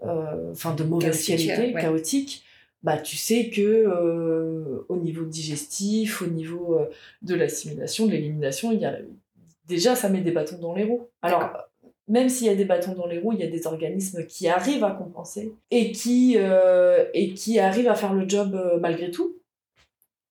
[0.03, 2.45] enfin, de mauvaise qualité, chaotique.
[2.83, 6.79] Bah, tu sais que au niveau digestif, au niveau
[7.23, 8.97] de l'assimilation, de l'élimination, il y a
[9.67, 11.09] déjà ça met des bâtons dans les roues.
[11.23, 11.66] Alors
[12.09, 14.49] même s'il y a des bâtons dans les roues, il y a des organismes qui
[14.49, 19.11] arrivent à compenser et qui, euh, et qui arrivent à faire le job euh, malgré
[19.11, 19.37] tout.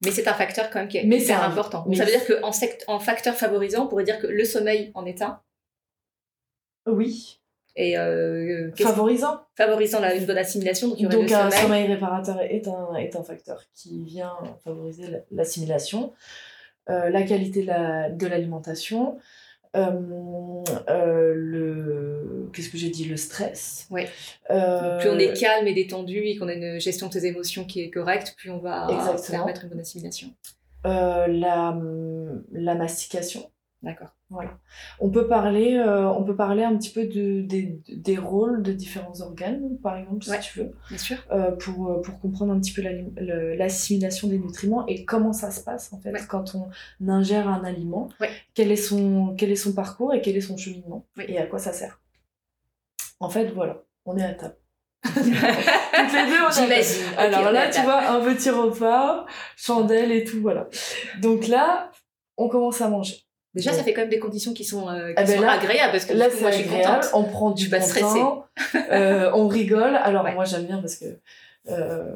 [0.04, 1.86] Mais c'est un facteur quand même qui est mais hyper important.
[1.88, 2.52] Mais ça veut dire qu'en
[2.88, 5.42] en facteur favorisant, on pourrait dire que le sommeil en est un.
[6.86, 7.40] Oui.
[7.76, 9.42] Et euh, favorisant.
[9.56, 10.90] Favorisant la, une bonne assimilation.
[10.90, 11.88] Donc, donc un sommeil.
[11.88, 14.34] réparateur est un, est un facteur qui vient
[14.64, 16.14] favoriser l'assimilation.
[16.88, 19.18] la qualité de l'alimentation.
[20.88, 23.88] Le qu'est-ce que j'ai dit le stress.
[23.90, 24.08] Ouais.
[24.50, 27.66] Euh, plus on est calme et détendu et qu'on a une gestion de ses émotions
[27.66, 28.88] qui est correcte plus on va
[29.28, 30.30] permettre une bonne assimilation.
[30.84, 31.78] La,
[32.52, 33.50] la mastication
[33.82, 34.16] D'accord.
[34.32, 34.58] Voilà.
[35.00, 39.22] On peut parler, euh, on peut parler un petit peu de, des rôles de différents
[39.22, 41.18] organes, par exemple, si tu veux, bien sûr.
[41.32, 45.62] Euh, pour, euh, pour comprendre un petit peu l'assimilation des nutriments et comment ça se
[45.62, 46.70] passe en fait quand on
[47.08, 48.10] ingère un aliment.
[48.56, 51.60] Quel est son quel est son parcours et quel est son cheminement et à quoi
[51.60, 52.02] ça sert.
[53.20, 54.58] En fait, voilà, on est à table.
[55.04, 57.04] Toutes les deux, on J'imagine.
[57.18, 60.68] Alors là, tu vois, un petit repas, chandelle et tout, voilà.
[61.22, 61.92] Donc là,
[62.38, 63.25] on commence à manger.
[63.56, 65.94] Déjà, ça fait quand même des conditions qui sont, euh, qui ah ben sont agréables
[65.94, 67.06] parce que là, moi, je suis contente.
[67.14, 68.46] On prend du bon temps,
[68.92, 69.96] euh, on rigole.
[69.96, 71.06] Alors moi, j'aime bien parce que
[71.70, 72.12] euh,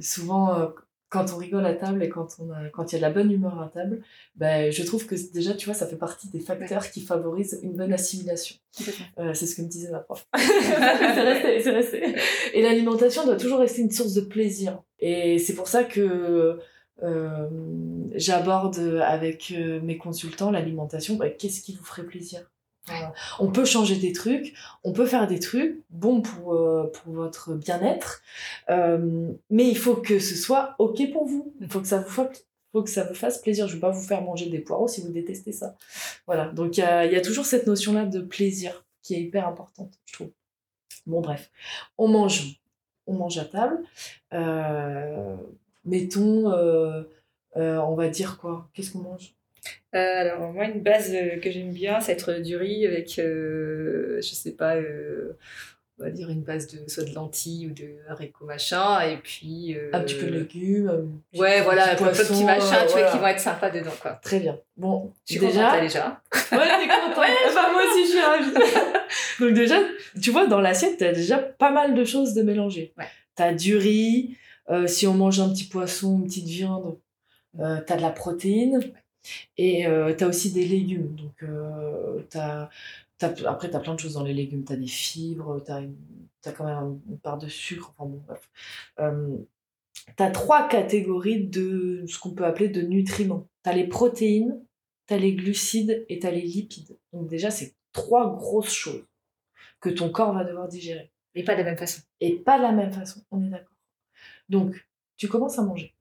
[0.00, 0.70] souvent,
[1.08, 3.10] quand on rigole à table et quand on a, quand il y a de la
[3.10, 4.00] bonne humeur à table,
[4.36, 7.74] ben, je trouve que déjà, tu vois, ça fait partie des facteurs qui favorisent une
[7.74, 8.54] bonne assimilation.
[8.76, 10.24] C'est ce que me disait ma prof.
[10.36, 12.14] c'est resté, c'est resté.
[12.54, 14.80] Et l'alimentation doit toujours rester une source de plaisir.
[15.00, 16.60] Et c'est pour ça que
[17.02, 17.48] euh,
[18.14, 22.50] j'aborde avec euh, mes consultants l'alimentation, bah, qu'est-ce qui vous ferait plaisir?
[23.40, 24.54] On peut changer des trucs,
[24.84, 28.22] on peut faire des trucs bons pour, euh, pour votre bien-être,
[28.68, 31.52] mais il faut que ce soit OK pour vous.
[31.60, 32.28] Il faut que ça vous, faut
[32.72, 33.66] faut que ça vous fasse plaisir.
[33.66, 35.74] Je ne veux pas vous faire manger des poireaux si vous détestez ça.
[36.26, 39.48] Voilà, donc il y a, y a, toujours cette notion-là de plaisir qui est hyper
[39.48, 40.30] importante, je trouve.
[41.06, 41.50] Bon, bref,
[41.98, 42.60] on mange,
[43.06, 43.78] on mange à table.
[44.32, 45.36] Euh,
[45.86, 47.02] mettons, euh,
[47.56, 48.68] euh, on va dire quoi?
[48.74, 49.34] Qu'est-ce qu'on mange?
[49.92, 54.76] Alors moi une base que j'aime bien c'est être du riz avec je sais pas
[55.98, 59.74] on va dire une base de soit de lentilles ou de haricots machin et puis
[59.74, 63.10] euh, un petit peu de légumes ouais voilà un peu de petits machins tu vois
[63.10, 64.18] qui vont être sympas dedans quoi.
[64.22, 64.58] Très bien.
[64.76, 66.20] Bon je suis déjà déjà.
[66.52, 67.16] Ouais t'es contente.
[67.16, 68.52] Ouais, bah, moi aussi je suis ravie.
[69.40, 69.76] Donc déjà
[70.20, 72.92] tu vois dans l'assiette t'as déjà pas mal de choses de mélanger.
[72.98, 73.06] Ouais.
[73.34, 74.36] t'as du riz
[74.70, 76.98] euh, si on mange un petit poisson une petite viande
[77.60, 78.80] euh, t'as de la protéine
[79.56, 82.68] et euh, t'as aussi des légumes donc euh, t'as
[83.18, 84.64] après, tu as plein de choses dans les légumes.
[84.64, 87.94] Tu as des fibres, tu as, quand même une part de sucre.
[87.96, 88.48] Enfin bon, bref.
[89.00, 89.36] Euh,
[90.16, 93.46] tu as trois catégories de ce qu'on peut appeler de nutriments.
[93.64, 94.62] Tu as les protéines,
[95.06, 96.96] tu as les glucides et tu as les lipides.
[97.12, 99.04] Donc déjà, c'est trois grosses choses
[99.80, 101.10] que ton corps va devoir digérer.
[101.34, 102.02] Et pas de la même façon.
[102.20, 103.75] Et pas de la même façon, on est d'accord.
[104.48, 105.94] Donc, tu commences à manger.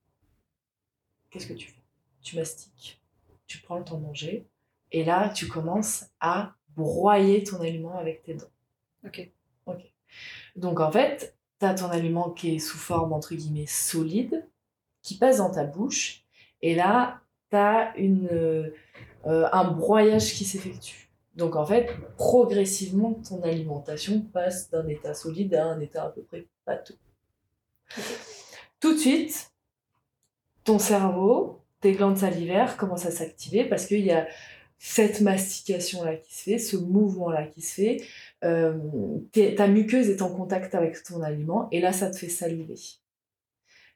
[1.30, 1.82] Qu'est-ce que tu fais?
[2.22, 3.02] Tu mastiques,
[3.48, 4.48] tu prends le temps de manger,
[4.92, 8.52] et là, tu commences à broyer ton aliment avec tes dents.
[9.06, 9.30] Ok.
[9.66, 9.82] Ok.
[10.56, 14.48] Donc en fait, tu as ton aliment qui est sous forme entre guillemets solide,
[15.02, 16.24] qui passe dans ta bouche,
[16.62, 18.70] et là, tu as une, euh,
[19.24, 21.10] un broyage qui s'effectue.
[21.36, 26.22] Donc en fait, progressivement, ton alimentation passe d'un état solide à un état à peu
[26.24, 26.98] près pâteux.
[28.80, 29.52] Tout de suite,
[30.64, 34.28] ton cerveau, tes glandes salivaires commencent à s'activer parce qu'il y a
[34.78, 38.02] cette mastication-là qui se fait, ce mouvement-là qui se fait,
[38.44, 38.74] euh,
[39.56, 42.76] ta muqueuse est en contact avec ton aliment et là, ça te fait saliver.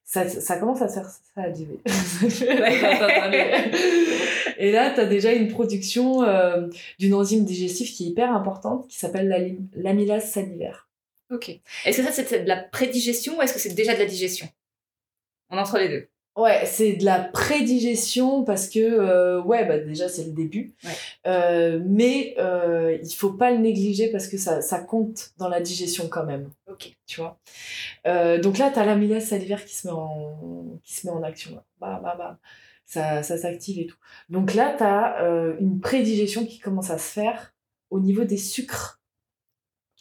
[0.03, 1.79] Ça, ça commence à se faire saliver.
[4.57, 8.87] et là, tu as déjà une production euh, d'une enzyme digestive qui est hyper importante
[8.87, 10.88] qui s'appelle l'amylase salivaire.
[11.31, 11.49] Ok.
[11.85, 14.47] Est-ce que ça, c'est de la prédigestion ou est-ce que c'est déjà de la digestion?
[15.49, 16.07] On entre les deux.
[16.35, 20.73] Ouais, c'est de la prédigestion parce que, euh, ouais, bah déjà c'est le début.
[21.27, 25.59] Euh, mais euh, il faut pas le négliger parce que ça, ça compte dans la
[25.59, 26.49] digestion quand même.
[26.67, 26.95] Ok.
[27.07, 27.39] Tu vois?
[28.07, 31.23] Euh, donc là, tu as l'amylase salivaire qui se met en, qui se met en
[31.23, 31.61] action.
[31.79, 32.39] Bah, bah, bah.
[32.85, 33.97] Ça, ça s'active et tout.
[34.29, 37.53] Donc là, tu as une prédigestion qui commence à se faire
[37.91, 38.98] au niveau des sucres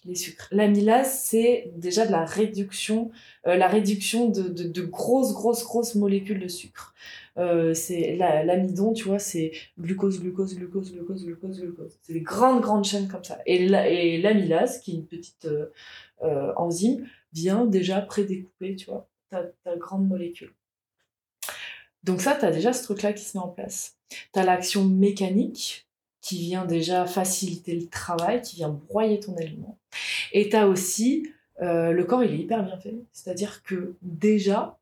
[0.04, 0.48] les sucres.
[0.52, 3.10] L'amylase, c'est déjà de la réduction,
[3.46, 6.94] euh, la réduction de, de, grosses, grosses, grosses molécules de sucre.
[7.36, 11.98] Euh, c'est l'amidon, tu vois, c'est glucose, glucose, glucose, glucose, glucose, glucose.
[12.02, 13.38] C'est des grandes, grandes chaînes comme ça.
[13.46, 15.48] Et l'amylase, qui est une petite
[16.22, 20.52] euh, enzyme, vient déjà prédécouper, tu vois, ta, ta grande molécule.
[22.04, 23.96] Donc ça, tu as déjà ce truc-là qui se met en place.
[24.08, 25.87] Tu as l'action mécanique,
[26.28, 29.78] qui vient déjà faciliter le travail, qui vient broyer ton aliment.
[30.32, 31.26] Et tu as aussi,
[31.62, 32.94] euh, le corps, il est hyper bien fait.
[33.14, 34.78] C'est-à-dire que déjà,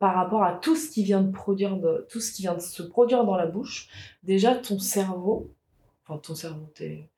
[0.00, 2.60] par rapport à tout ce qui vient de produire, de, tout ce qui vient de
[2.60, 3.88] se produire dans la bouche,
[4.24, 5.54] déjà ton cerveau,
[6.04, 7.08] enfin ton cerveau, tes,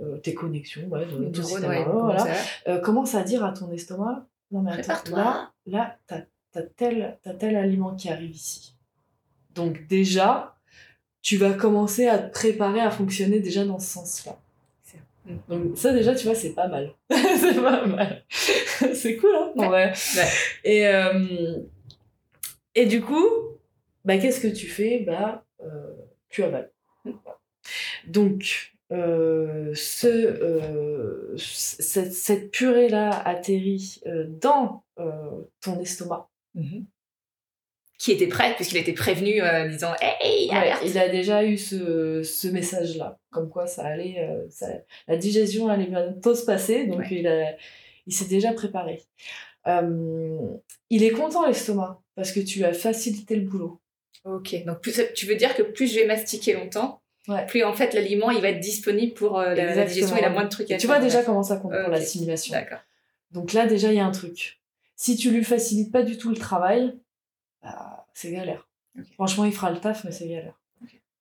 [0.00, 2.26] euh, tes connexions, ouais, ton voilà,
[2.66, 6.22] euh, commence à dire à ton estomac, non mais attends, là, là, t'as
[6.54, 8.74] as tel, as tel aliment qui arrive ici.
[9.54, 10.57] Donc déjà,
[11.28, 14.38] tu vas commencer à te préparer à fonctionner déjà dans ce sens-là.
[15.50, 16.94] Donc ça déjà, tu vois, c'est pas mal.
[17.10, 18.24] c'est pas mal.
[18.30, 19.92] c'est cool, hein ouais.
[20.64, 21.58] Et, euh,
[22.74, 23.28] et du coup,
[24.06, 25.00] bah, qu'est-ce que tu fais?
[25.00, 25.92] Bah, euh,
[26.30, 26.70] Tu avales.
[28.06, 34.00] Donc, euh, ce, cette, cette purée-là atterrit
[34.40, 34.82] dans
[35.60, 36.30] ton estomac.
[36.56, 36.84] Mm-hmm
[37.98, 41.58] qui était prêt, puisqu'il était prévenu en euh, disant Hey, alerte Il a déjà eu
[41.58, 44.68] ce, ce message-là, comme quoi ça allait, euh, ça,
[45.08, 47.56] la digestion allait bientôt se passer, donc il, a,
[48.06, 49.02] il s'est déjà préparé.
[49.66, 50.38] Euh,
[50.90, 53.80] il est content l'estomac, parce que tu as facilité le boulot.
[54.24, 57.02] Ok, donc plus, tu veux dire que plus je vais mastiquer longtemps,
[57.46, 60.48] plus en fait l'aliment il va être disponible pour la, digestion, il a moins de
[60.48, 62.54] trucs à Tu vois déjà comment ça compte pour l'assimilation.
[62.54, 62.78] D'accord.
[63.32, 64.60] Donc là déjà il y a un truc.
[64.96, 66.94] Si tu lui facilites pas du tout le travail,
[67.62, 68.68] bah, c'est galère.
[69.14, 70.58] Franchement, il fera le taf, mais c'est galère.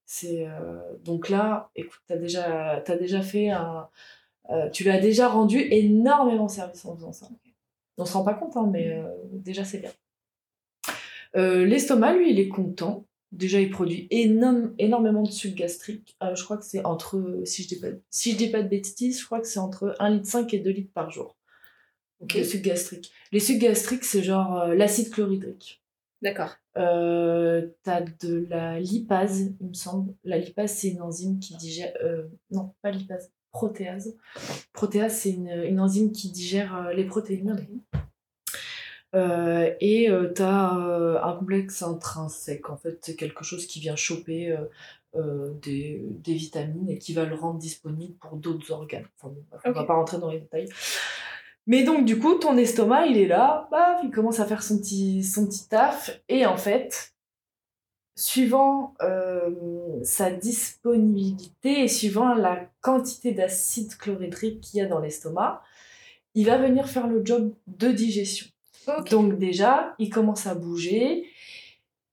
[0.08, 3.90] C'est euh, donc là, écoute, t'as déjà, as déjà fait un,
[4.50, 7.28] euh, tu lui as déjà rendu énormément service en faisant ça.
[7.98, 9.06] On se rend pas compte, hein, mais mm.
[9.06, 9.92] euh, déjà c'est bien.
[11.36, 13.06] L'estomac, lui, il est content.
[13.34, 16.18] Déjà, il produit énormément de sucre gastrique.
[16.34, 19.20] je crois que c'est entre, si je dis pas, si je dis pas de bêtises,
[19.20, 21.36] je crois que c'est entre 1,5 litre et 2 litres par jour.
[22.22, 22.40] Okay.
[22.40, 23.12] Le sucre gastrique.
[23.34, 25.84] Les sucres gastriques, c'est genre l'acide chlorhydrique.
[26.22, 26.56] D'accord.
[26.78, 30.14] Euh, t'as de la lipase, il me semble.
[30.24, 31.94] La lipase, c'est une enzyme qui digère.
[32.04, 34.16] Euh, non, pas lipase, protéase.
[34.74, 37.56] Protéase, c'est une, une enzyme qui digère euh, les protéines.
[39.16, 40.72] Euh, et tu as
[41.24, 44.56] un complexe intrinsèque, en fait, c'est quelque chose qui vient choper
[45.16, 49.08] des, des, vitamines et qui va le rendre disponible pour d'autres organes.
[49.18, 49.34] Enfin,
[49.66, 50.70] on va pas rentrer dans les détails.
[51.68, 54.80] Mais donc, du coup, ton estomac, il est là, baf, il commence à faire son
[54.80, 56.22] petit, son petit taf.
[56.30, 57.14] Et en fait,
[58.16, 59.52] suivant euh,
[60.04, 65.62] sa disponibilité et suivant la quantité d'acide chlorhydrique qu'il y a dans l'estomac,
[66.34, 68.48] il va venir faire le job de digestion.
[69.12, 71.30] Donc déjà, il commence à bouger,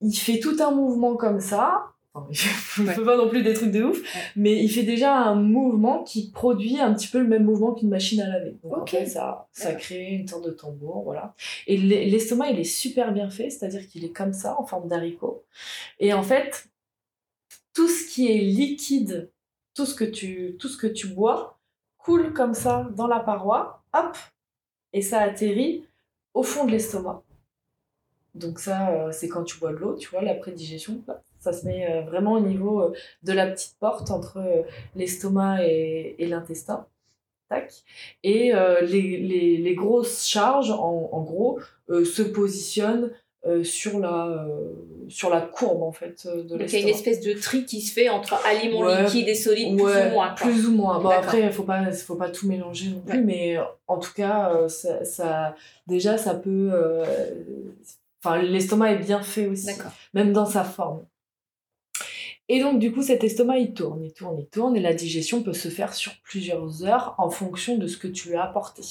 [0.00, 1.93] il fait tout un mouvement comme ça,
[2.30, 4.00] je ne fais pas non plus des trucs de ouf,
[4.36, 7.88] mais il fait déjà un mouvement qui produit un petit peu le même mouvement qu'une
[7.88, 8.56] machine à laver.
[8.62, 11.34] Donc ça, ça crée une sorte de tambour, voilà.
[11.66, 15.44] Et l'estomac, il est super bien fait, c'est-à-dire qu'il est comme ça, en forme d'haricot.
[15.98, 16.68] Et en fait,
[17.72, 19.30] tout ce qui est liquide,
[19.74, 21.58] tout ce que tu, tout ce que tu bois,
[21.98, 24.16] coule comme ça dans la paroi, hop,
[24.92, 25.84] et ça atterrit
[26.32, 27.24] au fond de l'estomac.
[28.34, 31.02] Donc ça, euh, c'est quand tu bois de l'eau, tu vois, la prédigestion,
[31.44, 34.62] ça se met euh, vraiment au niveau euh, de la petite porte entre euh,
[34.96, 36.86] l'estomac et, l'intestin.
[37.50, 37.70] Tac.
[38.22, 38.52] Et
[38.82, 43.10] les, les, grosses charges, en, gros, se positionnent
[43.62, 44.48] sur, la,
[45.10, 47.82] sur la courbe en fait de Donc il y a une espèce de tri qui
[47.82, 50.28] se fait entre aliments liquides et solides plus ou moins.
[50.30, 50.98] Plus ou moins.
[51.00, 54.14] Bon, après, il ne faut pas, faut pas tout mélanger non plus, mais en tout
[54.14, 55.54] cas, ça, ça,
[55.86, 56.72] déjà, ça peut.
[58.24, 59.68] Enfin, l'estomac est bien fait aussi,
[60.14, 61.04] même dans sa forme.
[62.48, 65.42] Et donc, du coup, cet estomac, il tourne, il tourne, il tourne, et la digestion
[65.42, 68.82] peut se faire sur plusieurs heures en fonction de ce que tu lui as apporté.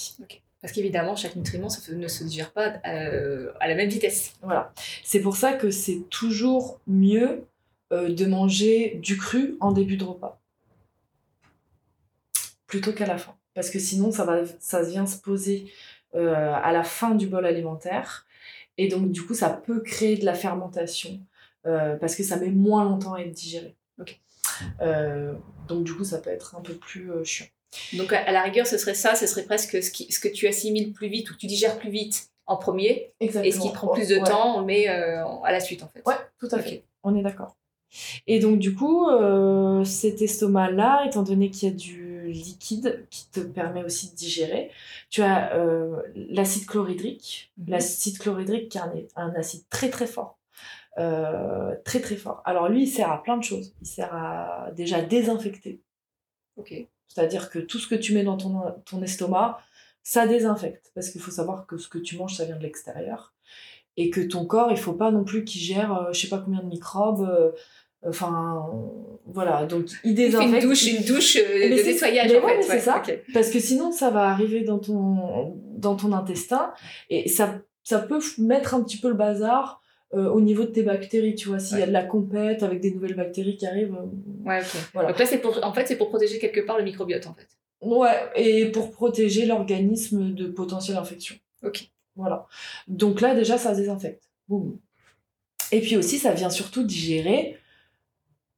[0.62, 4.34] Parce qu'évidemment, chaque nutriment ne se digère pas euh, à la même vitesse.
[4.42, 4.74] Voilà.
[5.04, 7.46] C'est pour ça que c'est toujours mieux
[7.92, 10.42] euh, de manger du cru en début de repas.
[12.66, 13.36] Plutôt qu'à la fin.
[13.54, 15.72] Parce que sinon, ça, va, ça vient se poser
[16.16, 18.26] euh, à la fin du bol alimentaire.
[18.78, 21.20] Et donc, du coup, ça peut créer de la fermentation
[21.65, 23.76] euh, parce que ça met moins longtemps à être digéré.
[24.82, 25.34] Euh,
[25.67, 27.45] donc du coup, ça peut être un peu plus euh, chiant.
[27.93, 30.47] Donc à, la rigueur, ce serait ça, ce serait presque ce, qui, ce que tu
[30.47, 33.45] assimiles plus vite ou que tu digères plus vite en premier, Exactement.
[33.45, 36.04] et ce qui prend plus de temps, on met à la suite en fait.
[36.06, 36.84] Ouais, tout à fait.
[37.04, 37.56] On est d'accord.
[38.28, 39.08] Et donc du coup,
[39.86, 44.69] cet estomac-là, étant donné qu'il y a du liquide qui te permet aussi de digérer,
[45.10, 45.58] tu as
[46.15, 47.52] l'acide chlorhydrique.
[47.58, 47.69] Mhm.
[47.69, 50.38] L'acide chlorhydrique qui est un acide très très fort
[50.99, 52.41] euh, très très fort.
[52.45, 53.73] Alors lui, il sert à plein de choses.
[53.82, 55.82] Il sert à déjà désinfecter.
[56.58, 56.73] Ok.
[57.08, 59.60] C'est-à-dire que tout ce que tu mets dans ton, ton estomac,
[60.03, 60.91] ça désinfecte.
[60.93, 63.34] Parce qu'il faut savoir que ce que tu manges, ça vient de l'extérieur.
[63.97, 66.39] Et que ton corps, il faut pas non plus qu'il gère euh, je sais pas
[66.39, 67.27] combien de microbes.
[67.27, 67.51] Euh,
[68.08, 68.67] enfin,
[69.25, 69.65] voilà.
[69.65, 70.63] Donc il désinfecte.
[70.63, 72.62] une douche, une douche de nettoyage en fait.
[72.62, 73.01] c'est ça.
[73.34, 76.73] Parce que sinon, ça va arriver dans ton, dans ton intestin.
[77.10, 79.83] Et ça, ça peut mettre un petit peu le bazar
[80.13, 82.80] euh, au niveau de tes bactéries, tu vois, s'il y a de la compète avec
[82.82, 83.95] des nouvelles bactéries qui arrivent.
[83.95, 84.89] Euh, ouais, ok.
[84.93, 85.10] Voilà.
[85.10, 87.47] Donc là, c'est pour, en fait, c'est pour protéger quelque part le microbiote, en fait.
[87.82, 91.36] Ouais, et pour protéger l'organisme de potentielles infections.
[91.63, 91.89] Ok.
[92.15, 92.45] Voilà.
[92.88, 94.23] Donc là, déjà, ça désinfecte.
[94.47, 94.78] Boum.
[95.71, 97.58] Et puis aussi, ça vient surtout digérer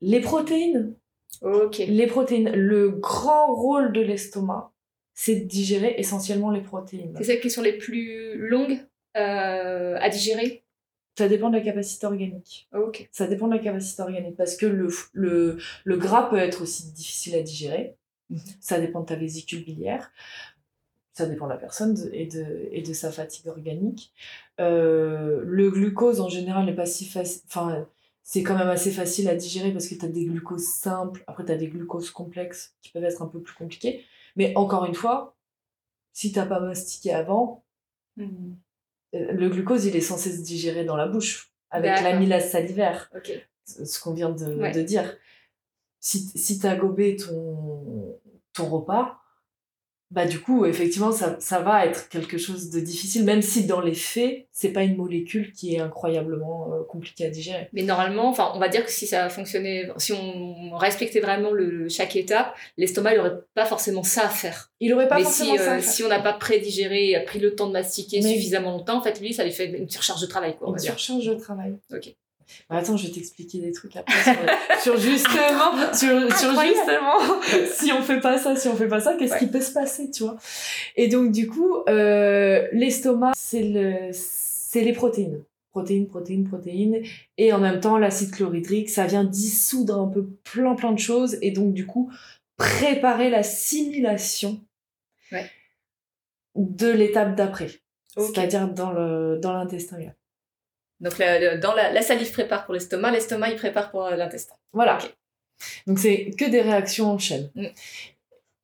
[0.01, 0.93] les protéines.
[1.41, 1.77] Ok.
[1.77, 2.51] Les protéines.
[2.51, 4.73] Le grand rôle de l'estomac,
[5.13, 7.13] c'est de digérer essentiellement les protéines.
[7.17, 8.79] C'est celles qui sont les plus longues
[9.15, 10.64] euh, à digérer?
[11.17, 12.67] Ça dépend de la capacité organique.
[12.73, 13.07] Ok.
[13.11, 16.91] Ça dépend de la capacité organique parce que le, le, le gras peut être aussi
[16.91, 17.95] difficile à digérer.
[18.29, 18.39] Mhm.
[18.59, 20.11] Ça dépend de ta vésicule biliaire.
[21.13, 24.13] Ça dépend de la personne et, de, et de sa fatigue organique.
[24.59, 27.41] Euh, le glucose, en général, n'est pas si facile.
[27.47, 27.87] Enfin,
[28.21, 31.23] c'est quand même assez facile à digérer parce que tu as des glucoses simples.
[31.27, 34.03] Après, tu as des glucoses complexes qui peuvent être un peu plus compliqués.
[34.35, 35.37] Mais encore une fois,
[36.11, 37.63] si tu n'as pas mastiqué avant,
[38.17, 38.57] mhm
[39.31, 43.11] le glucose, il est censé se digérer dans la bouche avec l'amylase salivaire.
[43.65, 45.17] Ce qu'on vient de, dire.
[45.99, 48.19] Si, si tu as gobé ton,
[48.53, 49.19] ton repas,
[50.11, 53.81] bah du coup effectivement ça, ça, va être quelque chose de difficile même si dans
[53.81, 57.69] les faits c'est pas une molécule qui est incroyablement euh, compliquée à digérer.
[57.73, 61.89] Mais normalement enfin on va dire que si ça fonctionnait si on respectait vraiment le
[61.89, 64.71] chaque étape l'estomac il aurait pas forcément ça à faire.
[64.79, 67.15] Il aurait pas mais forcément si, ça à euh, si on n'a pas prédigéré et
[67.15, 69.89] a pris le temps de mastiquer suffisamment longtemps en fait lui ça lui fait une
[69.89, 71.75] surcharge de travail quoi une surcharge de travail.
[71.91, 72.15] Ok
[72.69, 74.15] bah, attends, je vais t'expliquer des trucs après
[74.81, 77.19] sur, justement, sur, justement,
[77.73, 80.11] si on fait pas ça, si on fait pas ça, qu'est-ce qui peut se passer,
[80.11, 80.37] tu vois?
[80.95, 85.43] Et donc du coup, euh, l'estomac, c'est le, c'est les protéines.
[85.71, 87.01] Protéines, protéines, protéines,
[87.37, 91.37] et en même temps l'acide chlorhydrique, ça vient dissoudre un peu plein plein de choses,
[91.41, 92.09] et donc du coup
[92.57, 94.61] préparer l'assimilation
[95.31, 95.49] Ouais.
[96.55, 97.69] de l'étape d'après,
[98.15, 99.97] c'est-à-dire dans le dans l'intestin.
[101.01, 104.15] Donc la, le- dans la, la salive prépare pour l'estomac, l'estomac il prépare pour euh,
[104.15, 104.55] l'intestin.
[104.73, 104.97] Voilà.
[105.87, 107.49] Donc c'est que des réactions en chaîne.
[107.55, 107.67] Mm.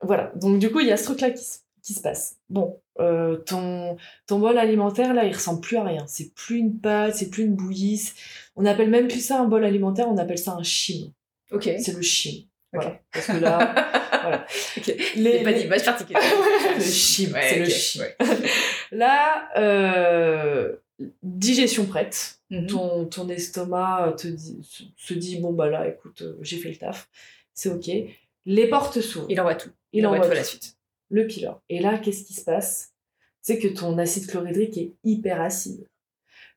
[0.00, 0.32] Voilà.
[0.36, 2.36] Donc du coup, il y a ce truc-là qui, se- qui se passe.
[2.48, 6.04] Bon, euh, ton, ton bol alimentaire, là, il ressemble plus à rien.
[6.06, 8.10] C'est plus une pâte, c'est plus une bouillie.
[8.56, 11.12] On appelle même plus ça un bol alimentaire, on appelle ça un chim.
[11.50, 11.68] Ok.
[11.78, 12.44] C'est le chim.
[12.72, 12.98] Voilà.
[13.12, 13.74] Parce que là,
[14.22, 14.46] voilà.
[14.78, 14.86] Ok.
[15.16, 16.22] Les- Il pas les- d'image particulière.
[16.76, 18.00] le chim, Ouais, c'est le chim.
[18.00, 18.16] ouais.
[18.90, 20.76] Là, euh,
[21.22, 22.38] digestion prête.
[22.50, 22.66] Mhm.
[22.66, 24.58] ton, ton estomac te dit,
[24.96, 27.08] se, dit bon bah là écoute euh, j'ai fait le taf
[27.54, 27.90] c'est ok
[28.44, 29.70] les portes s'ouvrent Il envoie tout.
[29.94, 30.76] il envoie tout la suite.
[31.10, 32.92] le pylore et là qu'est-ce qui se passe?
[33.40, 35.86] C'est que ton acide chlorhydrique est hyper acide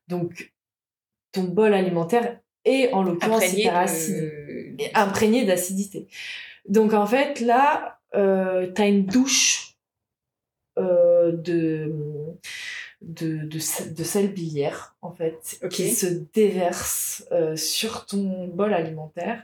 [0.08, 0.52] donc
[1.32, 4.32] ton bol alimentaire est en l'occurrence Imprégné hyper de- acide
[4.94, 6.08] imprégné d'acidité
[6.68, 9.76] donc en fait là euh, t'as une douche
[10.78, 11.90] euh, de
[13.02, 18.72] de, de, sel- de sel biliaire, en fait, qui se déverse euh, sur ton bol
[18.74, 19.42] alimentaire,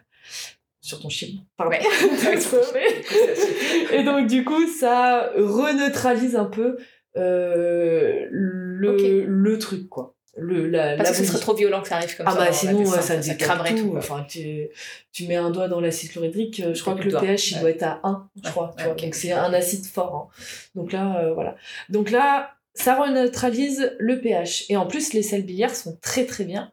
[0.80, 1.76] sur ton chim, pardon.
[1.76, 1.82] Ouais.
[3.92, 6.76] Et donc, du coup, ça reneutralise un peu
[7.16, 10.14] euh, le, le truc, quoi.
[10.34, 12.38] Le, la, Parce la que ce serait trop violent que ça arrive comme Ah ça.
[12.38, 13.94] bah dans sinon ça, ça décale cramerait tout.
[13.98, 14.66] Enfin, tu,
[15.12, 17.20] tu mets un doigt dans l'acide chlorhydrique, euh, je crois que le doigt.
[17.20, 17.60] pH il Ouais.
[17.60, 18.50] doit être à 1, je Ouais.
[18.50, 18.74] crois.
[18.78, 18.94] tu vois.
[18.94, 20.30] Donc c'est un acide fort.
[20.32, 20.70] hein.
[20.74, 21.54] Donc là, euh, voilà.
[21.90, 24.66] Donc là, ça reneutralise le pH.
[24.68, 26.72] Et en plus, les sels biliaires sont très très bien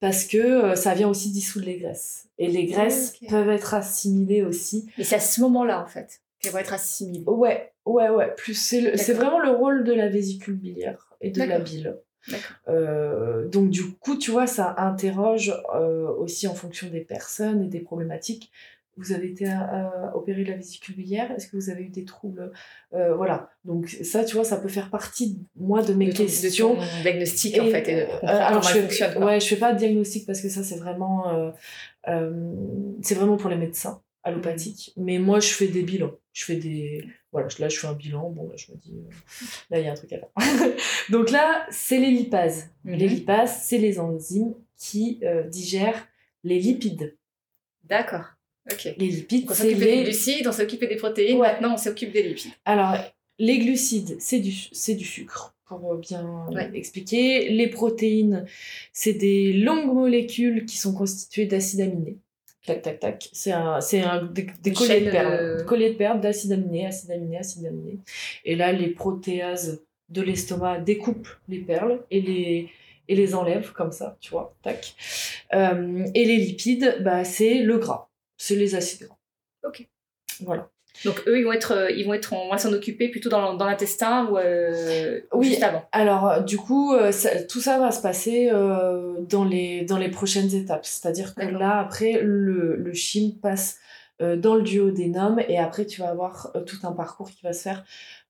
[0.00, 2.28] parce que euh, ça vient aussi dissoudre les graisses.
[2.38, 4.90] Et les graisses peuvent être assimilées aussi.
[4.98, 7.24] Mais c'est à ce moment-là, en fait, qu'elles vont être assimilées.
[7.26, 8.34] Ouais, ouais, ouais.
[8.36, 11.96] Plus c'est vraiment le rôle de la vésicule biliaire et de la bile.
[12.28, 12.56] D'accord.
[12.68, 17.68] Euh, donc du coup, tu vois, ça interroge euh, aussi en fonction des personnes et
[17.68, 18.50] des problématiques.
[18.96, 22.04] Vous avez été euh, opéré de la vésicule biliaire Est-ce que vous avez eu des
[22.04, 22.52] troubles
[22.92, 23.50] Euh, Voilà.
[23.64, 26.76] Donc ça, tu vois, ça peut faire partie, moi, de mes De ton- de questions.
[26.76, 29.14] ton diagnostic, en fait, et de euh, comprendre alors comment je elle fais, fonctionne.
[29.14, 29.26] quoi.
[29.26, 31.50] ouais, je fais pas de diagnostic parce que ça, c'est vraiment, euh,
[32.08, 32.54] euh,
[33.02, 34.92] c'est vraiment pour les médecins allopathiques.
[34.96, 35.04] Mm.
[35.04, 36.12] Mais moi, je fais des bilans.
[36.32, 38.30] Je fais des, voilà, là, je fais un bilan.
[38.30, 39.10] Bon, là, je me dis, euh,
[39.70, 40.28] là, il y a un truc à faire.
[41.10, 42.70] Donc là, c'est les lipases.
[42.84, 42.94] Mhm.
[42.94, 46.06] Les lipases, c'est les enzymes qui euh, digèrent
[46.42, 47.16] les lipides.
[47.84, 48.24] D'accord.
[48.70, 48.94] Ok.
[48.96, 50.02] Les lipides, on c'est s'occupait des les.
[50.04, 51.52] glucides, on s'occupait des protéines, Ouais.
[51.52, 52.52] maintenant on s'occupe des lipides.
[52.64, 52.96] Alors,
[53.38, 56.70] les glucides, c'est du, c'est du sucre, pour bien Ouais.
[56.74, 57.50] expliquer.
[57.50, 58.46] Les protéines,
[58.92, 62.16] c'est des longues molécules qui sont constituées d'acides aminés.
[62.66, 63.28] Tac, tac, tac.
[63.32, 65.58] C'est un, c'est un, des, des Une colliers de perles.
[65.58, 67.98] de- Colliers de perles d'acides aminés, acides aminés, acides aminés.
[68.46, 72.68] Et là, les protéases de l'estomac découpent les perles et les,
[73.08, 74.94] et les enlèvent comme ça, tu vois, tac.
[75.52, 78.08] Euh, et les lipides, bah, c'est le gras.
[78.36, 79.08] C'est les acides.
[79.64, 79.86] Ok.
[80.40, 80.68] Voilà.
[81.04, 83.54] Donc eux, ils vont être, euh, ils vont être, on va s'en occuper plutôt dans,
[83.54, 85.46] dans l'intestin ou euh, ou Oui.
[85.48, 85.82] juste avant?
[85.90, 90.08] Alors, euh, du coup, ça- tout ça va se passer euh, dans, les, dans les
[90.08, 90.84] prochaines étapes.
[90.86, 93.78] C'est-à-dire que là, après, le, le chim passe
[94.22, 97.52] euh, dans le duodénum et après, tu vas avoir euh, tout un parcours qui va
[97.52, 97.84] se faire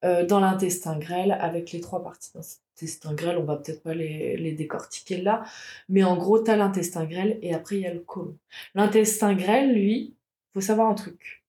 [0.06, 2.30] euh, dans l'intestin grêle avec les trois parties
[2.74, 3.38] d'intestin grêle.
[3.38, 5.44] On va peut-être pas les, les décortiquer là,
[5.88, 8.36] mais en gros, tu as l'intestin grêle et après, il y a le côlon.
[8.74, 10.14] L'intestin grêle, lui,
[10.52, 11.42] faut savoir un truc.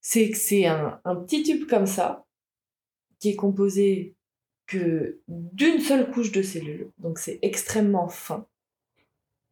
[0.00, 2.24] C'est que c'est un, un petit tube comme ça
[3.18, 4.14] qui est composé
[4.66, 6.90] que d'une seule couche de cellules.
[6.98, 8.46] Donc c'est extrêmement fin.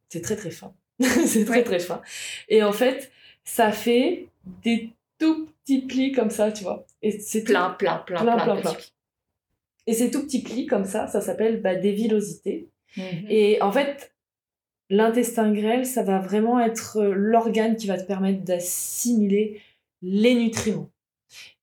[0.08, 0.74] C'est très très fin.
[1.00, 1.64] c'est très Ouais.
[1.64, 2.02] très fin.
[2.48, 3.10] Et en fait,
[3.44, 4.28] ça fait
[4.62, 6.84] des tout petits plis comme ça, tu vois.
[7.02, 8.76] Et c'est Plein, plein, plein, Plein, plein, plein, plein.
[9.86, 12.68] Et ces tout petits plis comme ça, ça s'appelle bah, des villosités.
[12.96, 13.26] Mhm.
[13.28, 14.12] Et en fait,
[14.90, 19.60] l'intestin grêle, ça va vraiment être euh, l'organe qui va te permettre d'assimiler
[20.02, 20.90] les nutriments.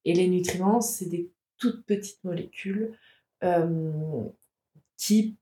[0.06, 2.94] Et les nutriments, c'est des toutes petites molécules
[3.44, 3.92] euh,
[4.98, 5.36] qui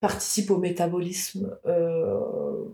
[0.00, 2.64] participent au métabolisme euh,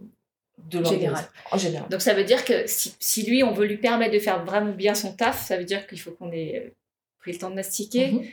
[0.58, 1.00] de l'organisme.
[1.00, 1.24] Général.
[1.50, 1.88] En général.
[1.90, 4.72] Donc ça veut dire que si, si lui, on veut lui permettre de faire vraiment
[4.72, 6.72] bien son taf, ça veut dire qu'il faut qu'on ait
[7.18, 8.24] pris le temps de mastiquer, Mhm.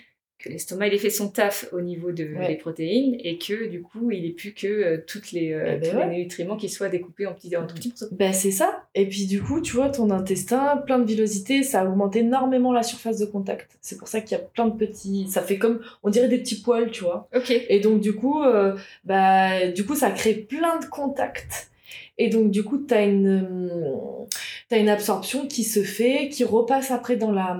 [0.43, 2.47] Que l'estomac il ait fait son taf au niveau de, Ouais.
[2.47, 5.77] des protéines et que du coup il n'ait plus que euh, toutes les, euh, Eh
[5.77, 6.09] ben tous ouais.
[6.09, 8.07] les nutriments qui soient découpés en petits, en tout petits morceaux.
[8.11, 8.83] Ben c'est ça.
[8.95, 12.83] Et puis du coup, tu vois, ton intestin, plein de villosité, ça augmente énormément la
[12.83, 13.77] surface de contact.
[13.81, 15.27] C'est pour ça qu'il y a plein de petits...
[15.29, 17.27] Ça fait comme, on dirait des petits poils, tu vois.
[17.35, 17.51] Ok.
[17.69, 18.75] Et donc du coup, euh,
[19.05, 21.70] bah, du coup, ça crée plein de contacts.
[22.17, 23.27] Et donc du coup, tu as une,
[24.71, 27.59] euh, une absorption qui se fait, qui repasse après dans la,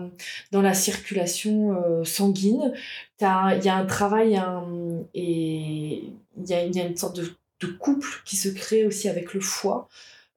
[0.52, 2.74] dans la circulation euh, sanguine.
[3.20, 3.26] Il
[3.64, 6.14] y a un travail un- et il
[6.44, 7.28] il y, a, y a une sorte de,
[7.60, 9.88] de couple qui se crée aussi avec le foie.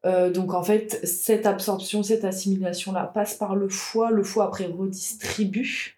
[0.04, 4.66] Euh, donc en fait, cette absorption, cette assimilation-là passe par le foie, le foie après
[4.66, 5.96] redistribue,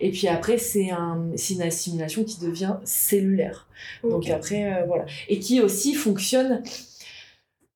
[0.00, 3.68] et puis après c'est un, une assimilation qui devient cellulaire.
[4.02, 5.04] Donc après, euh, voilà.
[5.28, 6.64] Et qui aussi fonctionne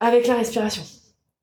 [0.01, 0.82] avec la respiration,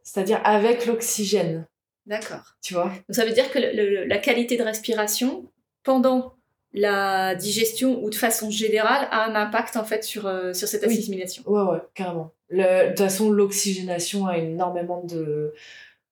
[0.03, 1.67] c'est-à-dire avec l'oxygène.
[2.05, 2.55] D'accord.
[2.61, 2.85] Tu vois?
[2.85, 5.49] Donc ça veut dire que le- le- la qualité de respiration
[5.83, 6.33] pendant
[6.73, 10.85] la digestion ou de façon générale a un impact en fait sur, euh, sur cette
[10.85, 10.97] Oui.
[10.97, 11.41] assimilation.
[11.47, 12.31] Ouais, ouais, carrément.
[12.49, 15.53] Le- de toute façon, l'oxygénation a énormément de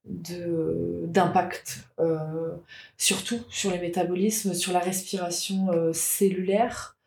[0.06, 2.18] de- d'impact, euh,
[2.98, 6.98] surtout sur les métabolismes, sur la respiration euh, cellulaire.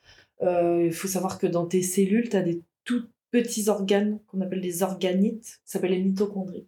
[0.42, 3.04] Euh, il faut savoir que dans tes cellules, tu as des tout
[3.42, 6.66] petits organes qu'on appelle des organites, ça s'appelle les mitochondries.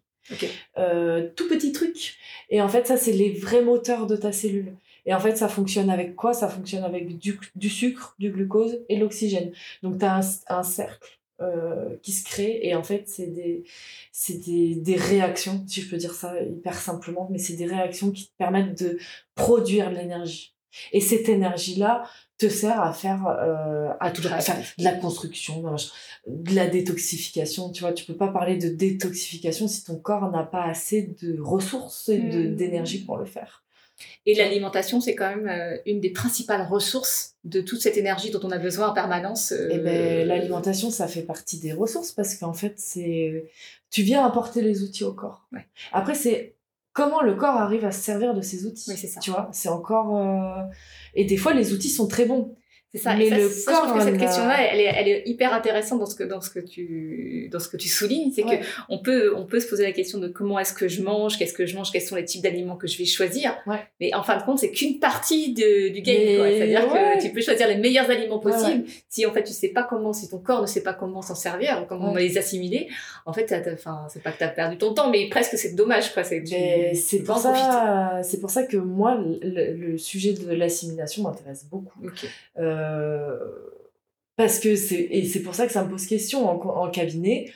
[0.77, 2.17] Euh, tout petits trucs.
[2.51, 4.75] Et en fait, ça, c'est les vrais moteurs de ta cellule.
[5.07, 6.35] Et en fait, ça fonctionne avec quoi?
[6.35, 9.53] Ça fonctionne avec du, du sucre, du glucose et l'oxygène.
[9.83, 12.61] Donc, tu as un, un cercle euh, qui se crée.
[12.63, 13.65] Et en fait, c'est des,
[14.29, 18.27] des, des réactions, si je peux dire ça hyper simplement, mais c'est des réactions qui
[18.27, 18.99] te permettent de
[19.35, 20.55] produire de l'énergie.
[20.93, 22.05] Et cette énergie-là
[22.39, 24.29] te sert à faire, euh, à, tout, de
[24.85, 25.75] la construction,
[26.29, 27.71] de la détoxification.
[27.71, 31.39] Tu vois, tu peux pas parler de détoxification si ton corps n'a pas assez de
[31.41, 32.55] ressources et de- Mm.
[32.57, 33.65] d'énergie pour le faire.
[34.27, 38.39] Et l'alimentation, c'est quand même euh, une des principales ressources de toute cette énergie dont
[38.45, 39.51] on a besoin en permanence.
[39.51, 43.47] euh, Et ben l'alimentation, ça fait partie des ressources parce qu'en fait, c'est
[43.91, 45.49] tu viens apporter les outils au corps.
[45.53, 45.67] Ouais.
[45.93, 46.55] Après, c'est
[46.99, 48.91] comment le corps arrive à se servir de ces outils.
[48.91, 49.21] Oui, c'est ça.
[49.21, 50.17] Tu vois, c'est encore.
[50.17, 50.65] euh,
[51.15, 52.58] Et des fois, les outils sont très bons.
[52.91, 53.15] C'est ça.
[53.17, 55.09] Mais et ça, le ça, je trouve corps que cette a- question-là, elle est, elle
[55.09, 58.33] est hyper intéressante dans ce que, dans ce que tu, dans ce que tu soulignes.
[58.35, 58.61] C'est Ouais.
[58.61, 61.37] que on peut, on peut se poser la question de comment est-ce que je mange,
[61.39, 63.55] qu'est-ce que je mange, quels sont les types d'aliments que je vais choisir.
[63.67, 63.77] Ouais.
[64.01, 66.17] Mais en fin de compte, c'est qu'une partie de- du game.
[66.17, 67.19] C'est-à-dire ouais.
[67.19, 68.85] que tu peux choisir les meilleurs aliments possibles.
[69.11, 71.35] Si en fait tu sais pas comment, si ton corps ne sait pas comment s'en
[71.35, 72.89] servir, comment les assimiler,
[73.27, 76.25] en fait, enfin, c'est pas que t'as perdu ton temps, mais presque c'est dommage, quoi.
[76.25, 76.43] C'est,
[76.95, 82.01] c'est pour ça, c'est pour ça que moi, le, le sujet de l'assimilation m'intéresse beaucoup.
[82.59, 82.78] Euh,
[84.37, 87.51] parce que c'est et c'est pour ça que ça me pose question en, cabinet.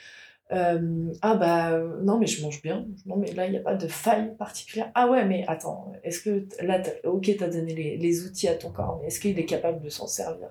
[0.51, 2.85] Euh, ah bah euh, non mais je mange bien.
[3.05, 4.91] Non mais là il n'y a pas de faille particulière.
[4.93, 8.69] Ah ouais mais attends, est-ce que là t'as- ok t'as donné les, outils à ton
[8.69, 10.49] corps, mais est-ce qu'il est capable de s'en servir?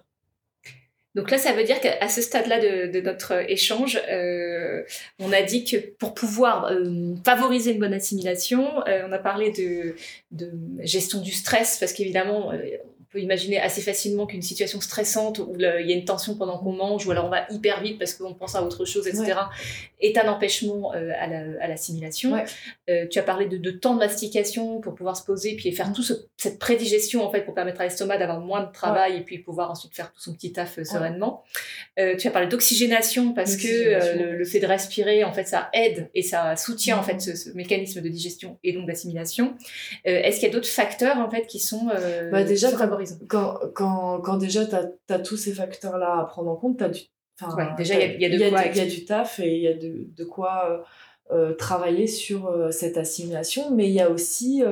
[1.14, 4.82] Donc là, ça veut dire qu'à ce stade-là de, de notre échange, euh,
[5.18, 9.50] on a dit que pour pouvoir euh, favoriser une bonne assimilation, euh, on a parlé
[9.50, 9.94] de,
[10.30, 10.50] de
[10.80, 12.62] gestion du stress, parce qu'évidemment, euh,
[13.12, 16.72] peut imaginer assez facilement qu'une situation stressante où il y a une tension pendant qu'on
[16.72, 19.34] mange, ou alors on va hyper vite parce qu'on pense à autre chose, etc.,
[20.00, 22.32] est un empêchement euh, à la- à l'assimilation.
[22.32, 22.44] Ouais.
[22.90, 25.92] Euh, tu as parlé de, de temps de mastication pour pouvoir se poser, puis faire
[25.92, 29.20] tout ce- cette prédigestion en fait pour permettre à l'estomac d'avoir moins de travail et
[29.20, 31.44] puis pouvoir ensuite faire tout son petit taf euh, sereinement.
[32.18, 36.08] Tu as parlé d'oxygénation parce que le, le fait de respirer en fait ça aide
[36.14, 37.06] et ça soutient en Mhm.
[37.06, 39.54] fait ce, ce mécanisme de digestion et donc d'assimilation.
[40.04, 41.88] Est-ce qu'il y a d'autres facteurs en fait qui sont,
[42.32, 42.70] Bah, déjà,
[43.28, 44.74] quand- quand, quand, déjà tu
[45.12, 47.00] as, tous ces facteurs-là à prendre en compte, t'as du,
[47.40, 50.06] enfin, Ouais, déjà, il y a- y y du taf et il y a de,
[50.16, 50.78] de quoi euh,
[51.34, 53.70] euh, travailler sur euh, cette assimilation.
[53.74, 54.62] Mais il y a aussi,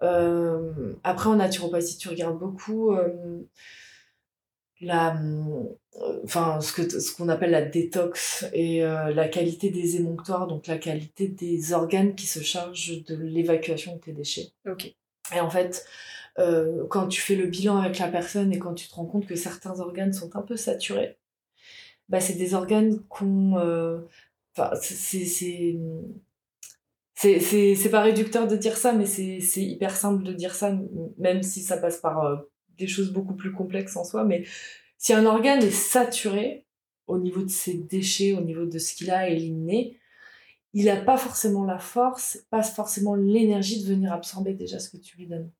[0.00, 2.94] après en naturopathie, tu regardes beaucoup
[4.80, 5.16] la,
[6.24, 10.68] enfin, ce que ce qu'on appelle la détox et euh, la qualité des émonctoires, donc
[10.68, 14.50] la qualité des organes qui se chargent de l'évacuation de tes déchets.
[14.70, 14.94] Ok.
[15.34, 15.84] Et en fait,
[16.38, 19.26] euh, quand tu fais le bilan avec la personne et quand tu te rends compte
[19.26, 21.18] que certains organes sont un peu saturés,
[22.08, 23.58] bah, c'est des organes qu'on.
[23.58, 24.00] euh,
[27.74, 30.76] c'est- pas réducteur de dire ça, mais c'est hyper simple de dire ça,
[31.18, 32.36] même si ça passe par euh,
[32.78, 34.24] des choses beaucoup plus complexes en soi.
[34.24, 34.44] Mais
[34.98, 36.64] si un organe est saturé
[37.06, 39.98] au niveau de ses déchets, au niveau de ce qu'il a à éliminer,
[40.74, 44.98] il n'a pas forcément la force, pas forcément l'énergie de venir absorber déjà ce que
[44.98, 45.50] tu lui donnes.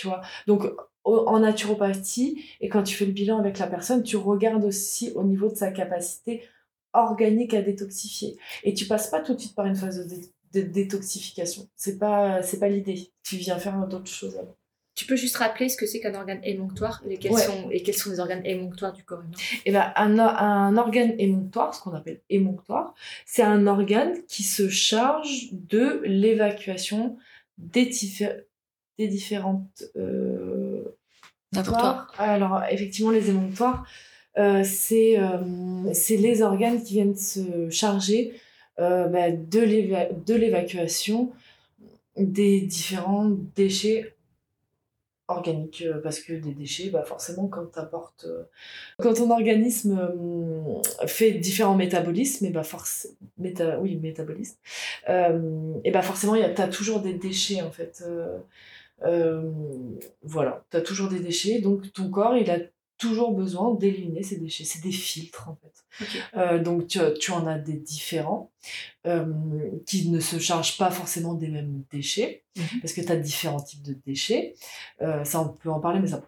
[0.00, 0.62] Tu vois Donc,
[1.04, 5.24] en naturopathie, et quand tu fais le bilan avec la personne, tu regardes aussi au
[5.24, 6.42] niveau de sa capacité
[6.94, 8.36] organique à détoxifier.
[8.64, 11.68] Et tu passes pas tout de suite par une phase de, dé- de détoxification.
[11.76, 13.10] C'est pas, c'est pas l'idée.
[13.22, 14.56] Tu viens faire d'autres choses avant.
[14.94, 17.40] Tu peux juste rappeler ce que c'est qu'un organe émonctoire et quels, Ouais.
[17.42, 19.36] sont, et quels sont les organes émonctoires du corps humain?
[19.66, 22.94] Et ben, un, un organe émonctoire, ce qu'on appelle émonctoire,
[23.26, 27.16] c'est un organe qui se charge de l'évacuation
[27.58, 27.90] des,
[29.00, 30.84] des différentes euh.
[32.18, 33.84] Alors, effectivement, les émonctoires,
[34.38, 38.32] euh, c'est euh, c'est les organes qui viennent se charger
[38.78, 41.32] euh, bah, de l'éva- de l'évacuation
[42.16, 44.14] des différents déchets
[45.28, 48.42] organique euh, parce que des déchets bah forcément quand t'apportes euh,
[48.98, 54.58] quand ton organisme euh, fait différents métabolismes et bah force méta oui métabolisme
[55.84, 58.04] et bah forcément il y a t'as toujours des déchets en fait
[60.22, 62.58] voilà t'as toujours des déchets donc ton corps il a
[63.00, 64.64] toujours besoin d'éliminer ces déchets.
[64.64, 66.58] C'est des filtres, en fait.
[66.62, 68.52] donc, tu, tu, en as des différents
[69.86, 72.80] qui ne se chargent pas forcément des mêmes déchets, mhm.
[72.82, 74.54] parce que tu as différents types de déchets.
[75.00, 76.22] ça, on peut en parler, mais ça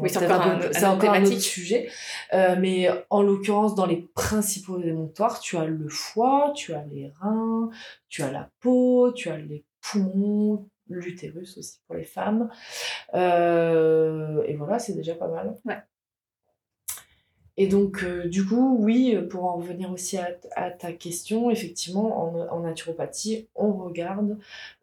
[0.00, 1.88] oui, c'est encore, un, un, encore un, autre sujet.
[2.32, 7.70] mais en l'occurrence, dans les principaux émonctoires, tu as le foie, tu as les reins,
[8.08, 12.48] tu as la peau, tu as les poumons, l'utérus aussi pour les femmes.
[13.14, 15.54] et voilà, c'est déjà pas mal.
[15.64, 15.76] Ouais.
[17.58, 22.60] Et donc, euh, du coup, oui, pour en revenir aussi à, ta question, effectivement, en,
[22.60, 24.38] naturopathie, on regarde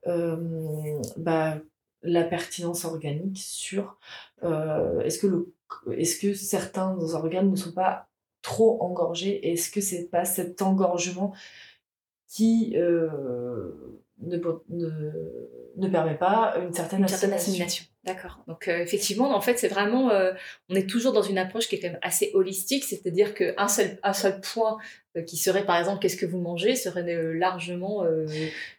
[0.08, 1.58] euh, bah,
[2.02, 4.00] la pertinence organique sur
[4.44, 5.54] euh, est-ce que, le,
[5.92, 8.08] est que certains organes ne sont pas
[8.42, 11.34] trop engorgés Est-ce que c'est pas cet engorgement
[12.28, 12.76] qui
[14.26, 14.38] ne,
[15.78, 17.86] ne, permet pas une certaine, assimilation.
[18.06, 18.40] D'accord.
[18.48, 20.34] Donc euh, effectivement, en fait, c'est vraiment, euh,
[20.70, 23.98] on est toujours dans une approche qui est quand même assez holistique, c'est-à-dire qu'un seul,
[24.04, 24.78] un seul point
[25.16, 28.04] euh, qui serait, par exemple, qu'est-ce que vous mangez, serait largement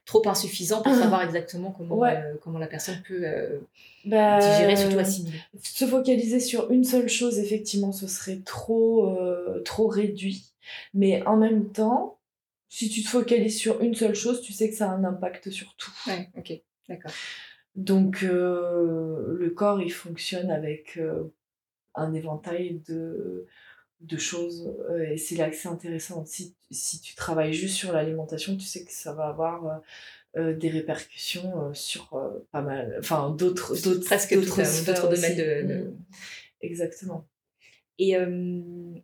[0.04, 2.02] trop insuffisant pour savoir exactement comment,
[2.42, 3.24] comment la personne peut
[4.04, 5.38] bah, digérer, surtout assimiler.
[5.62, 9.16] Se focaliser sur une seule chose, effectivement, ce serait trop,
[9.64, 10.44] trop réduit.
[10.92, 12.13] Mais en même temps,
[12.74, 15.48] si tu te focalises sur une seule chose, tu sais que ça a un impact
[15.48, 15.92] sur tout.
[16.08, 17.12] Ouais, ok, d'accord.
[17.76, 21.32] Donc euh, le corps, il fonctionne avec euh,
[21.94, 23.46] un éventail de,
[24.00, 26.24] de choses euh, et c'est là que c'est intéressant.
[26.26, 29.80] Si, si tu travailles juste sur l'alimentation, tu sais que ça va avoir
[30.36, 32.20] des répercussions sur
[32.50, 35.84] pas mal, enfin d'autres, d'autres, presque d'autres domaines de...
[35.84, 35.96] Mmh.
[36.60, 37.24] Exactement.
[37.98, 38.26] Et euh,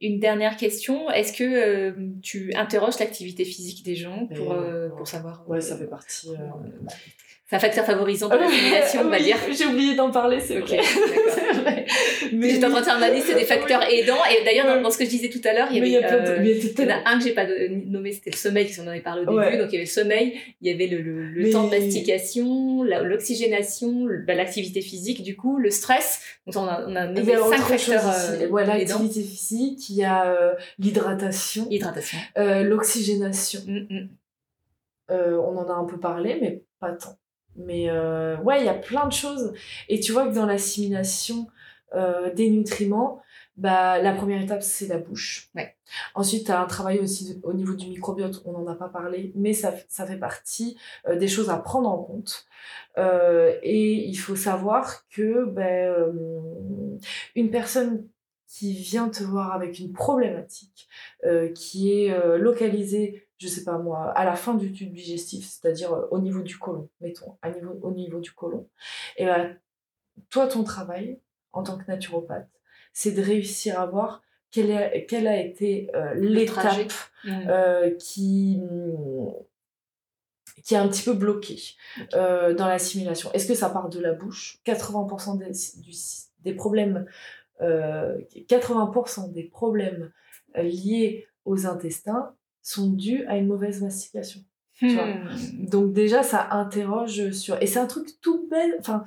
[0.01, 5.07] une dernière question, est-ce que euh, tu interroges l'activité physique des gens pour, euh, pour
[5.07, 6.31] savoir Ouais, ça fait partie.
[7.51, 9.37] C'est un facteur favorisant de l'assimilation, on va dire.
[9.51, 10.69] J'ai oublié d'en parler, c'est ok.
[10.69, 11.85] vrai.
[12.33, 14.23] Mais j'étais en train de faire ma liste des facteurs aidants.
[14.31, 15.99] Et d'ailleurs, dans, ce que je disais tout à l'heure, il y avait, il y
[15.99, 17.47] en a un que j'ai pas
[17.87, 19.59] nommé, c'était le sommeil, parce qu'on en avait parlé au début.
[19.59, 24.07] Donc il y avait le sommeil, il y avait le, le, temps de mastication, l'oxygénation,
[24.25, 26.21] bah, l'activité physique, du coup, le stress.
[26.47, 30.31] Donc on a, on a a cinq facteurs euh, voilà, l'activité physique, il y a
[30.31, 33.61] euh, l'hydratation, l'hydratation, euh, l'oxygénation.
[33.67, 34.09] Mm, mm.
[35.11, 37.20] on en a un peu parlé, mais pas tant.
[37.65, 39.53] Mais euh, ouais, il y a plein de choses.
[39.89, 41.49] Et tu vois que dans l'assimilation
[41.95, 43.23] euh, des nutriments,
[43.57, 45.51] bah, la première étape, c'est la bouche.
[45.55, 45.77] Ouais.
[46.15, 49.33] Ensuite, tu as un travail aussi au niveau du microbiote, on n'en a pas parlé,
[49.35, 52.47] mais ça, ça fait partie euh, des choses à prendre en compte.
[52.97, 57.01] et il faut savoir que ben,
[57.35, 58.07] une personne
[58.47, 60.89] qui vient te voir avec une problématique
[61.55, 66.07] qui est localisée je sais pas moi, à la fin du tube digestif, c'est-à-dire euh,
[66.11, 68.69] au niveau du côlon, mettons, à niveau, au niveau du côlon,
[69.17, 69.57] et ben,
[70.29, 71.19] toi, ton travail
[71.53, 72.51] en tant que naturopathe,
[72.93, 76.93] c'est de réussir à voir quelle, est, quelle a été euh, l'étape
[77.25, 78.61] euh, qui,
[80.63, 81.61] qui est un petit peu bloquée
[82.13, 83.33] dans l'assimilation.
[83.33, 84.59] Est-ce que ça part de la bouche?
[84.67, 85.51] 80% des,
[86.41, 87.07] des problèmes,
[87.61, 90.13] 80% des problèmes
[90.57, 94.41] liés aux intestins sont dus à une mauvaise mastication.
[94.83, 95.67] Hmm.
[95.67, 97.61] Donc déjà, ça interroge sur...
[97.63, 99.05] Et c'est un truc tout bête, enfin,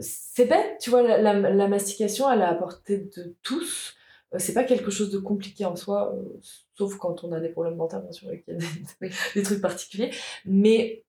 [0.00, 3.94] c'est bête, tu vois, la, mastication, elle est à portée de tous.
[4.34, 6.40] Euh, c'est pas quelque chose de compliqué en soi, euh,
[6.76, 9.60] sauf quand on a des problèmes dentaires, bien sûr, et qu'il y a des, trucs
[9.60, 10.10] particuliers.
[10.44, 11.04] Mais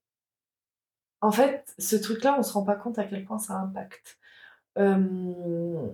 [1.21, 4.17] en fait, ce truc-là, on se rend pas compte à quel point ça impacte.
[4.77, 5.87] Euh,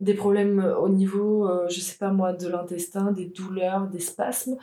[0.00, 4.56] des problèmes au niveau, je sais pas moi, de l'intestin, des douleurs, des spasmes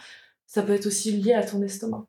[0.50, 2.08] ça peut être aussi lié à ton estomac.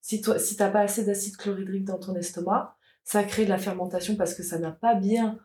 [0.00, 3.58] Si toi, si t'as pas assez d'acide chlorhydrique dans ton estomac, ça crée de la
[3.58, 5.38] fermentation parce que ça n'a pas bien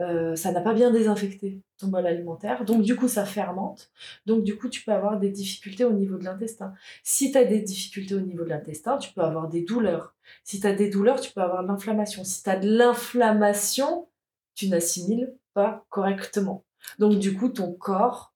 [0.00, 3.90] euh, ça n'a pas bien désinfecté ton bol alimentaire, donc du coup ça fermente,
[4.26, 6.72] donc du coup tu peux avoir des difficultés au niveau de l'intestin.
[7.02, 10.14] Si tu as des difficultés au niveau de l'intestin, tu peux avoir des douleurs.
[10.44, 12.22] Si tu as des douleurs, tu peux avoir de l'inflammation.
[12.22, 14.08] Si tu as de l'inflammation,
[14.54, 16.64] tu n'assimiles pas correctement.
[17.00, 18.32] Donc du coup ton corps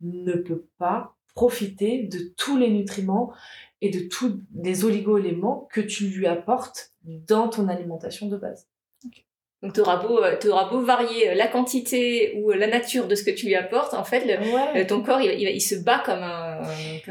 [0.00, 3.32] ne peut pas profiter de tous les nutriments
[3.80, 8.66] et de tous les oligo-éléments que tu lui apportes dans ton alimentation de base.
[9.62, 13.30] Donc, tu auras, beau, auras beau varier la quantité ou la nature de ce que
[13.30, 16.62] tu lui apportes, en fait, le, ton corps, il, il, se bat comme, un,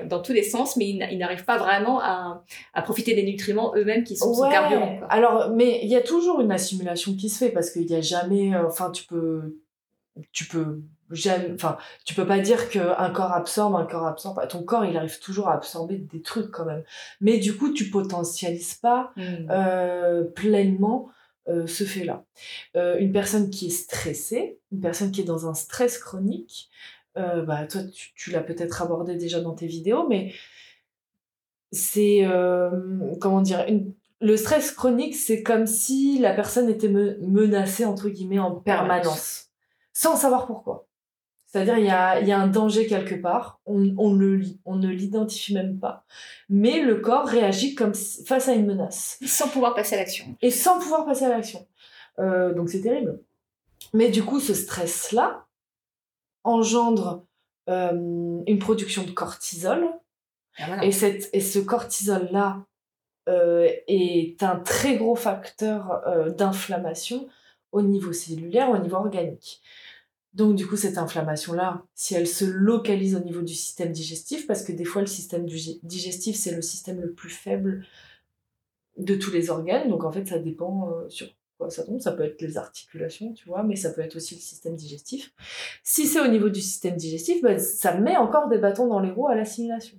[0.05, 2.43] dans tous les sens, mais il, n'arrive pas vraiment à,
[2.73, 4.97] à, profiter des nutriments eux-mêmes qui sont son carburant.
[4.97, 5.07] Quoi.
[5.11, 8.01] Alors, mais il y a toujours une assimilation qui se fait parce qu'il n'y a
[8.01, 9.59] jamais, enfin, tu peux,
[10.31, 14.85] tu peux enfin tu peux pas dire qu'un corps absorbe un corps absorbe ton corps
[14.85, 16.83] il arrive toujours à absorber des trucs quand même.
[17.21, 19.21] Mais du coup tu potentialises pas mmh.
[19.49, 21.09] euh, pleinement
[21.47, 22.25] euh, ce fait là
[22.75, 26.69] euh, une personne qui est stressée une personne qui est dans un stress chronique
[27.15, 27.81] bah toi
[28.15, 30.31] tu, l'as peut-être abordé déjà dans tes vidéos mais
[31.73, 32.25] c'est
[33.19, 33.65] comment dire
[34.21, 39.49] le stress chronique c'est comme si la personne était menacée entre guillemets en permanence.
[39.93, 40.88] Sans savoir pourquoi
[41.51, 44.87] c'est-à-dire, il y a, y a, un danger quelque part, on, on, le, on ne
[44.87, 46.05] l'identifie même pas,
[46.47, 49.17] mais le corps réagit comme face à une menace.
[49.25, 50.37] Sans pouvoir passer à l'action.
[50.43, 51.67] Et sans pouvoir passer à l'action.
[52.19, 53.19] Euh, donc c'est terrible.
[53.93, 55.47] Mais du coup, ce stress-là
[56.43, 57.25] engendre
[57.67, 59.87] euh, une production de cortisol.
[60.59, 62.63] Ah, et, cette, et ce cortisol-là
[63.27, 66.03] euh, est un très gros facteur
[66.37, 67.27] d'inflammation
[67.71, 69.61] au niveau cellulaire, au niveau organique.
[70.39, 74.63] Donc du coup, cette inflammation-là, si elle se localise au niveau du système digestif, parce
[74.63, 77.85] que des fois, le système digestif, c'est le système le plus faible
[78.95, 81.27] de tous les organes, donc en fait, ça dépend euh, sur
[81.57, 81.99] quoi ça tombe.
[81.99, 85.33] Ça peut être les articulations, tu vois, mais ça peut être aussi le système digestif.
[85.83, 89.11] Si c'est au niveau du système digestif, bah, ça met encore des bâtons dans les
[89.11, 89.97] roues à l'assimilation.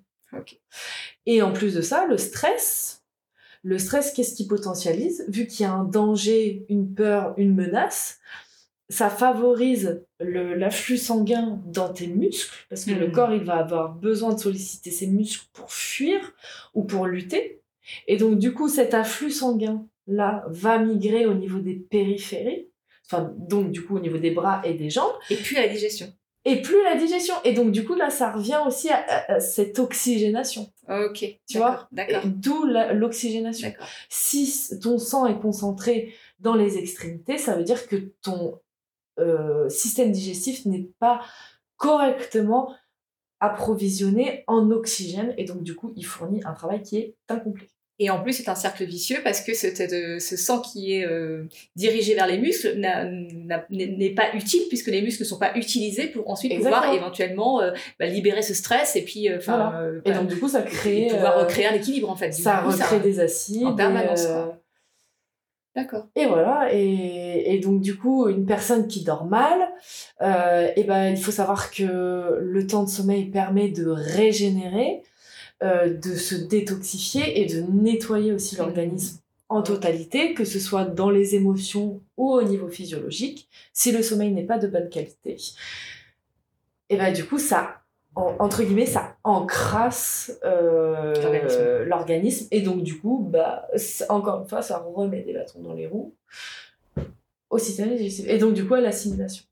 [1.27, 3.03] Et en plus de ça, le stress,
[3.63, 5.23] le stress, qu'est-ce qui potentialise?
[5.29, 8.21] Vu qu'il y a un danger, une peur, une menace,
[8.91, 13.13] ça favorise l'afflux sanguin dans tes muscles, parce que le hmm.
[13.13, 16.35] corps, il va avoir besoin de solliciter ses muscles pour fuir
[16.75, 17.63] ou pour lutter.
[18.09, 22.69] Et donc, du coup, cet afflux sanguin-là va migrer au niveau des périphéries,
[23.07, 25.13] enfin, donc, du coup, au niveau des bras et des jambes.
[25.31, 26.13] Et puis la digestion.
[26.45, 27.35] Et plus la digestion.
[27.45, 30.73] Et donc, du coup, là, ça revient aussi à, cette oxygénation.
[30.89, 31.39] Ok.
[31.47, 31.87] Tu vois?
[31.93, 32.23] D'accord.
[32.25, 33.73] D'où l'oxygénation.
[34.09, 38.59] Si ton sang est concentré dans les extrémités, ça veut dire que ton
[39.21, 41.21] euh, système digestif n'est pas
[41.77, 42.75] correctement
[43.41, 47.69] approvisionné en oxygène et donc du coup il fournit un travail qui est incomplet.
[48.03, 49.69] Et en plus, c'est un cercle vicieux parce que ce,
[50.19, 51.45] ce sang qui est euh,
[51.77, 52.81] dirigé vers les muscles
[53.69, 57.73] n'est pas utile puisque les muscles ne sont pas utilisés pour ensuite pouvoir éventuellement euh,
[57.99, 59.75] bah, libérer ce stress et puis enfin
[60.07, 62.33] et donc du coup ça crée pouvoir recréer un équilibre en fait.
[62.33, 64.27] ça recrée des acides en permanence.
[65.77, 66.09] D'accord.
[66.17, 69.71] Et voilà, et, et, donc du coup, une personne qui dort mal,
[70.21, 75.03] euh, et ben, il faut savoir que le temps de sommeil permet de régénérer,
[75.63, 78.59] euh, de se détoxifier et de nettoyer aussi mmh.
[78.59, 83.49] l'organisme en totalité, que ce soit dans les émotions ou au niveau physiologique.
[83.73, 85.37] Si le sommeil n'est pas de bonne qualité,
[86.89, 87.80] et ben du coup, ça
[88.17, 92.49] entre guillemets, ça encrasse euh, l'organisme.
[92.51, 93.69] Et donc, du coup, bah,
[94.09, 96.15] encore une fois, ça remet des bâtons dans les roues
[97.51, 98.27] au système digestif.
[98.29, 99.45] Et donc, du coup, à l'assimilation.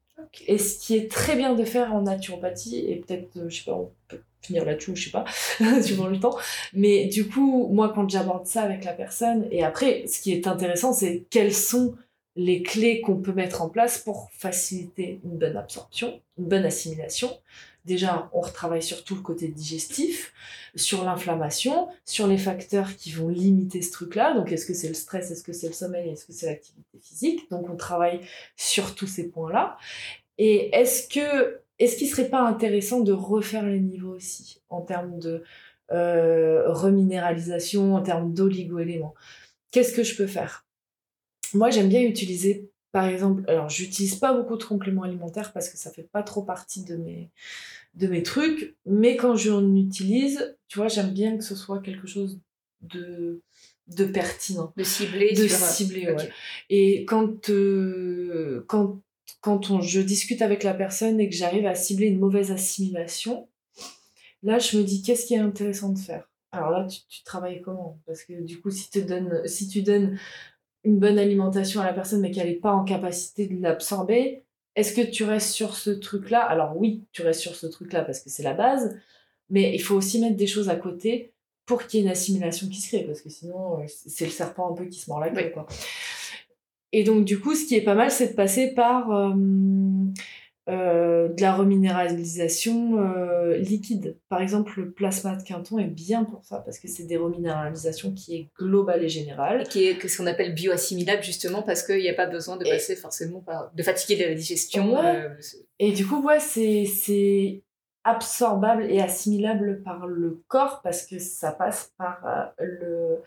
[0.47, 3.65] Et ce qui est très bien de faire en naturopathie, et peut-être, euh, je sais
[3.65, 5.25] pas, on peut finir là-dessus, je sais pas,
[5.83, 6.37] suivant le temps.
[6.73, 10.47] Mais du coup, moi, quand j'aborde ça avec la personne, et après, ce qui est
[10.47, 11.95] intéressant, c'est quelles sont
[12.37, 17.31] les clés qu'on peut mettre en place pour faciliter une bonne absorption, une bonne assimilation,
[17.85, 20.35] Déjà, on retravaille sur tout le côté digestif,
[20.75, 24.35] sur l'inflammation, sur les facteurs qui vont limiter ce truc-là.
[24.35, 26.99] Donc, est-ce que c'est le stress, est-ce que c'est le sommeil, est-ce que c'est l'activité
[27.01, 27.51] physique?
[27.51, 28.21] Donc, on travaille
[28.57, 29.79] sur tous ces points-là.
[30.37, 35.43] Et est-ce que, est-ce serait pas intéressant de refaire les niveaux aussi en termes de
[35.91, 39.15] euh, reminéralisation, en termes d'oligo-éléments?
[39.71, 40.67] Qu'est-ce que je peux faire?
[41.55, 45.77] Moi, j'aime bien utiliser par exemple, alors j'utilise pas beaucoup de compléments alimentaires parce que
[45.77, 47.31] ça fait pas trop partie de mes,
[47.95, 52.07] de mes trucs, mais quand j'en utilise, tu vois, j'aime bien que ce soit quelque
[52.07, 52.41] chose
[52.81, 53.43] de,
[53.89, 54.73] de pertinent.
[54.77, 55.35] De ciblé.
[55.35, 56.31] De ciblé, ouais.
[56.71, 59.01] Et quand, euh, quand,
[59.41, 63.49] quand on, je discute avec la personne et que j'arrive à cibler une mauvaise assimilation,
[64.43, 66.29] là, je me dis, qu'est-ce qui est intéressant de faire?
[66.53, 67.99] Alors là, tu, tu travailles comment?
[68.07, 70.19] Parce que du coup, si, te donnes, si tu donnes
[70.85, 74.45] une bonne alimentation à la personne, mais qu'elle n'est pas en capacité de l'absorber,
[74.77, 76.41] est-ce que tu restes sur ce truc-là?
[76.41, 78.97] Alors oui, tu restes sur ce truc-là parce que c'est la base,
[79.51, 81.33] mais il faut aussi mettre des choses à côté
[81.67, 84.31] pour qu'il y ait une assimilation qui se crée, parce que sinon, euh, c'est le
[84.31, 85.51] serpent un peu qui se mord la queue.
[85.51, 85.67] Quoi.
[86.93, 89.35] Et donc, du coup, ce qui est pas mal, c'est de passer par euh,
[90.69, 94.19] euh, de la reminéralisation euh, liquide.
[94.29, 98.13] Par exemple, le plasma de Quinton est bien pour ça, parce que c'est des reminéralisations
[98.13, 99.67] qui est globale et générale.
[99.69, 102.97] qui est ce qu'on appelle bioassimilable, justement, parce qu'il n'y a pas besoin de passer
[102.97, 103.73] forcément par.
[103.75, 105.01] de fatiguer la digestion.
[105.01, 105.31] Ouais.
[105.79, 107.63] Et du coup, ouais, c'est
[108.05, 113.23] absorbable et assimilable par le corps, parce que ça passe par le,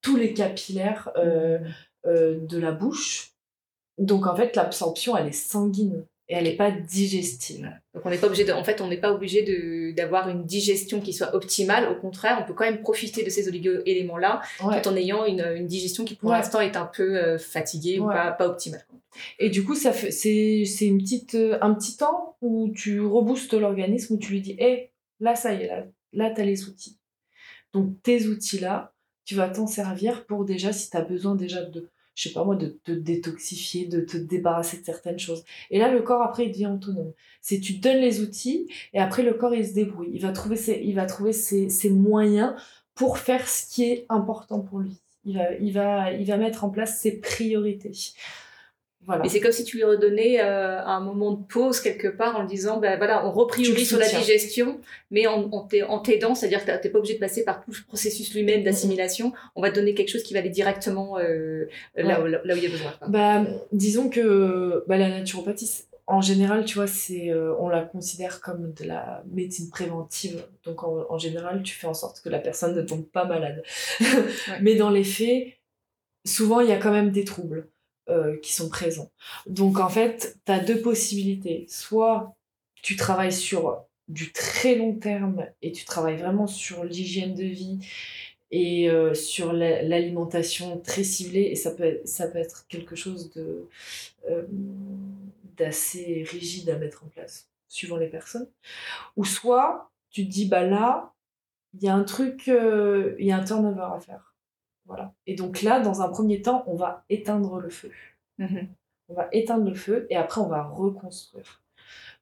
[0.00, 2.46] tous les capillaires mmh.
[2.46, 3.34] de la bouche.
[3.98, 7.72] Donc, en fait, l'absorption, elle est sanguine et elle n'est pas digestive.
[7.94, 11.00] Donc on n'est pas obligé de, en fait, on n'est pas obligé d'avoir une digestion
[11.00, 11.88] qui soit optimale.
[11.90, 15.66] Au contraire, on peut quand même profiter de ces oligo-éléments-là tout en ayant une, une,
[15.66, 18.84] digestion qui pour l'instant est un peu euh, fatiguée ou pas, pas optimale.
[19.38, 23.00] Et du coup, ça fait, c'est, c'est une petite, euh, un petit temps où tu
[23.00, 26.44] reboostes l'organisme, où tu lui dis, hé, là, ça y est, là, là tu as
[26.44, 26.98] les outils.
[27.72, 31.88] Donc tes outils-là, tu vas t'en servir pour déjà, si tu as besoin déjà de
[32.18, 35.44] je sais pas moi, de te détoxifier, de te débarrasser de certaines choses.
[35.70, 37.12] Et là, le corps, après, il devient autonome.
[37.40, 40.10] C'est tu donnes les outils et après, le corps, il se débrouille.
[40.12, 42.54] Il va trouver ses, il va trouver ses, ses moyens
[42.96, 44.96] pour faire ce qui est important pour lui.
[45.24, 47.92] Il va, il va, il va mettre en place ses priorités.
[49.24, 52.42] Et c'est comme si tu lui redonnais euh, un moment de pause quelque part en
[52.42, 54.80] lui disant, ben voilà, on repriorise sur la digestion,
[55.10, 58.34] mais en, en t'aidant, c'est-à-dire que t'es pas obligé de passer par tout le processus
[58.34, 59.32] lui-même d'assimilation.
[59.56, 62.56] On va te donner quelque chose qui va aller directement euh, là, où, là, où
[62.56, 62.92] il y a besoin.
[63.08, 68.40] Bah, disons que bah, la naturopathie, en général, tu vois, c'est, euh, on la considère
[68.40, 70.42] comme de la médecine préventive.
[70.64, 73.62] Donc, en, général, tu fais en sorte que la personne ne tombe pas malade.
[74.62, 75.48] Mais dans les faits,
[76.24, 77.68] souvent, il y a quand même des troubles.
[78.10, 79.10] Euh, qui sont présents.
[79.46, 81.66] Donc en fait, tu as deux possibilités.
[81.68, 82.34] Soit
[82.80, 87.80] tu travailles sur du très long terme et tu travailles vraiment sur l'hygiène de vie
[88.50, 93.68] et euh, sur l'alimentation très ciblée et ça peut, ça peut être quelque chose de
[94.30, 94.46] euh,
[95.58, 98.48] d'assez rigide à mettre en place suivant les personnes
[99.16, 101.12] ou soit tu te dis bah là
[101.74, 104.27] il y a un truc il y a un turnover à faire
[104.88, 105.14] voilà.
[105.26, 107.92] Et donc là, dans un premier temps, on va éteindre le feu.
[108.38, 108.68] Mhm.
[109.10, 111.62] On va éteindre le feu et après, on va reconstruire.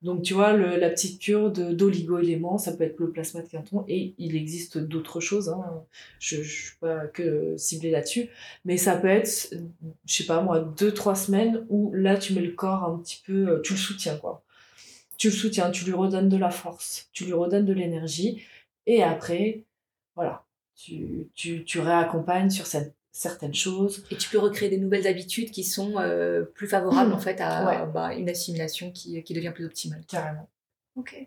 [0.03, 4.15] Donc, tu vois, la petite cure d'oligo-éléments, ça peut être le plasma de Quinton et
[4.19, 5.49] il existe d'autres choses.
[5.49, 5.65] Hein.
[6.21, 8.29] Je ne suis pas que ciblée là-dessus,
[8.65, 9.55] mais ça peut être,
[10.05, 13.23] je sais pas moi, deux, trois semaines où là, tu mets le corps un petit
[13.25, 14.45] peu, tu le soutiens, quoi.
[15.17, 18.43] Tu le soutiens, tu lui redonnes de la force, tu lui redonnes de l'énergie
[18.85, 19.65] et après,
[20.15, 20.46] voilà,
[20.77, 24.05] tu, tu, tu réaccompagnes sur cette, certaines choses.
[24.11, 27.87] Et tu peux recréer des nouvelles habitudes qui sont euh, plus favorables en fait à
[27.95, 30.05] bah, une assimilation qui, qui, devient plus optimale.
[30.07, 30.49] Carrément.
[30.97, 31.27] Ok.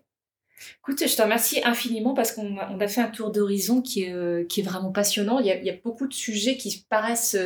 [0.80, 4.44] Écoute, je te remercie infiniment parce qu'on a, fait un tour d'horizon qui est, euh,
[4.44, 5.40] qui est vraiment passionnant.
[5.40, 7.38] Il y, a, il y, a, beaucoup de sujets qui paraissent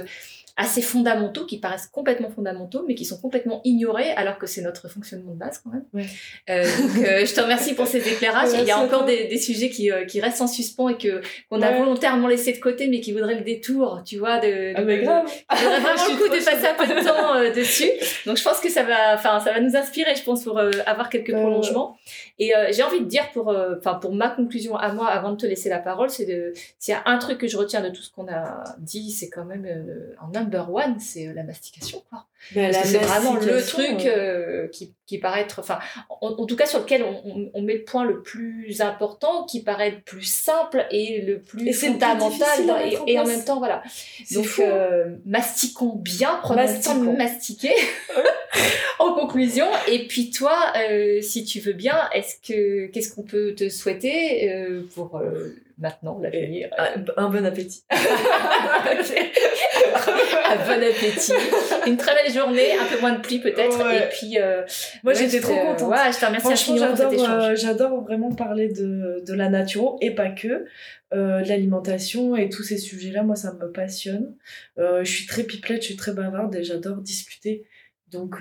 [0.55, 4.87] assez fondamentaux, qui paraissent complètement fondamentaux, mais qui sont complètement ignorés, alors que c'est notre
[4.87, 5.85] fonctionnement de base quand même.
[6.49, 8.49] Euh, donc, euh, je te remercie pour ces éclairages.
[8.53, 11.21] Il y a encore des, des, sujets qui, euh, qui restent en suspens et que
[11.49, 14.39] qu'on a volontairement laissé de côté, mais qui voudraient le détour, tu vois.
[14.39, 15.25] De, ah mais grave.
[15.49, 17.89] Vraiment le coup de passer un peu de temps dessus.
[18.27, 21.09] Donc, je pense que ça va, enfin, ça va nous inspirer, je pense, pour avoir
[21.09, 21.97] quelques prolongements.
[22.37, 25.47] Et j'ai envie de dire pour, enfin, pour ma conclusion à moi, avant de te
[25.47, 28.03] laisser la parole, c'est de, s'il y a un truc que je retiens de tout
[28.03, 29.65] ce qu'on a dit, c'est quand même
[30.21, 32.25] en number one, c'est euh, la mastication, quoi.
[32.53, 35.79] Ben, c'est vraiment le truc euh, qui, qui paraît être, enfin,
[36.09, 39.91] en, tout cas sur lequel on, on, met le point le plus important, qui paraît
[39.91, 42.59] le plus simple et le plus fondamental,
[43.07, 43.81] et, en même temps, voilà.
[44.31, 47.73] Donc, euh, mastiquons bien, prenons le temps de mastiquer.
[48.99, 50.73] en conclusion, et puis toi,
[51.21, 54.51] si tu veux bien, est-ce que qu'est-ce qu'on peut te souhaiter
[54.95, 55.21] pour
[55.77, 56.69] maintenant l'avenir?
[57.15, 57.83] Un bon appétit.
[60.45, 61.33] un bon appétit.
[61.87, 63.79] Une très belle journée, un peu moins de pluie peut-être.
[63.91, 64.63] Et puis, euh,
[65.03, 65.89] moi j'étais trop contente.
[65.89, 66.93] Ouais, je te remercie infiniment.
[67.29, 70.65] Euh, j'adore vraiment parler de, de la nature et pas que.
[71.13, 74.35] Euh, l'alimentation et tous ces sujets-là, moi ça me passionne.
[74.77, 77.65] je suis très pipelette, je suis très bavarde et j'adore discuter.
[78.11, 78.35] Donc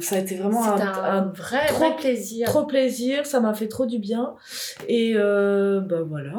[0.00, 2.46] ça a été vraiment un, un, vrai, trop, plaisir.
[2.46, 4.34] Trop plaisir, ça m'a fait trop du bien.
[4.88, 6.36] Et bah voilà,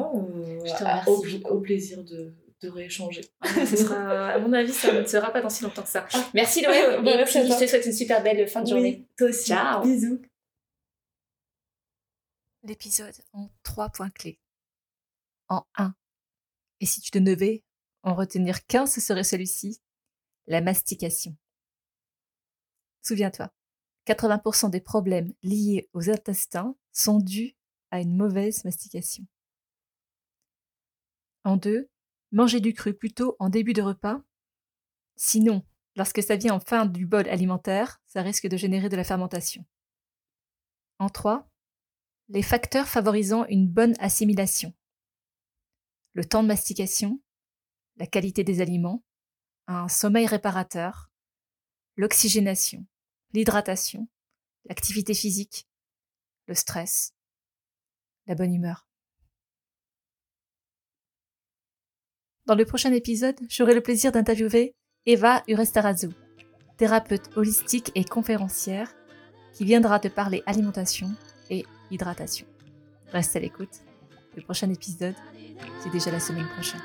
[1.06, 3.22] au, au, plaisir de, de rééchanger.
[3.44, 6.06] Ce sera, à mon avis, ça ne sera pas dans si longtemps que ça.
[6.12, 6.30] Ah.
[6.34, 6.76] Merci Loé.
[6.98, 9.06] et puis, je te souhaite une super belle fin de journée.
[9.16, 9.46] toi aussi.
[9.46, 9.82] Ciao.
[9.82, 10.20] Bisous.
[12.64, 14.40] L'épisode en trois points clés.
[15.48, 15.94] En un.
[16.80, 17.62] Et si tu te devais
[18.02, 19.80] en retenir qu'un, ce serait celui-ci.
[20.46, 21.36] La mastication.
[23.02, 23.50] Souviens-toi,
[24.06, 27.54] 80% des problèmes liés aux intestins sont dus
[27.90, 29.24] à une mauvaise mastication.
[31.44, 31.88] En deux,
[32.30, 34.20] Manger du cru plutôt en début de repas?
[35.16, 35.64] Sinon,
[35.96, 39.64] lorsque ça vient en fin du bol alimentaire, ça risque de générer de la fermentation.
[40.98, 41.50] En 3.
[42.28, 44.74] Les facteurs favorisant une bonne assimilation.
[46.12, 47.20] Le temps de mastication,
[47.96, 49.04] la qualité des aliments,
[49.66, 51.10] un sommeil réparateur,
[51.96, 52.86] l'oxygénation,
[53.32, 54.08] l'hydratation,
[54.66, 55.66] l'activité physique,
[56.46, 57.14] le stress,
[58.26, 58.87] la bonne humeur.
[62.48, 64.74] Dans le prochain épisode, j'aurai le plaisir d'interviewer
[65.04, 66.08] Eva Urestarazu,
[66.78, 68.90] thérapeute holistique et conférencière,
[69.52, 71.10] qui viendra te parler alimentation
[71.50, 72.46] et hydratation.
[73.12, 73.82] Reste à l'écoute.
[74.34, 75.14] Le prochain épisode,
[75.82, 76.80] c'est déjà la semaine prochaine.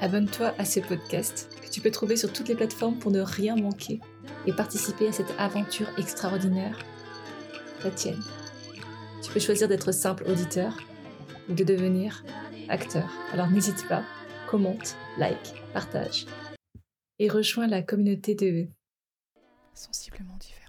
[0.00, 3.56] Abonne-toi à ce podcast que tu peux trouver sur toutes les plateformes pour ne rien
[3.56, 3.98] manquer
[4.46, 6.78] et participer à cette aventure extraordinaire,
[7.82, 8.22] la tienne.
[9.24, 10.78] Tu peux choisir d'être simple auditeur
[11.48, 12.22] ou de devenir
[12.68, 13.10] acteur.
[13.32, 14.02] Alors n'hésite pas,
[14.48, 16.26] commente, like, partage
[17.18, 18.68] et rejoins la communauté de
[19.74, 20.65] sensiblement différents.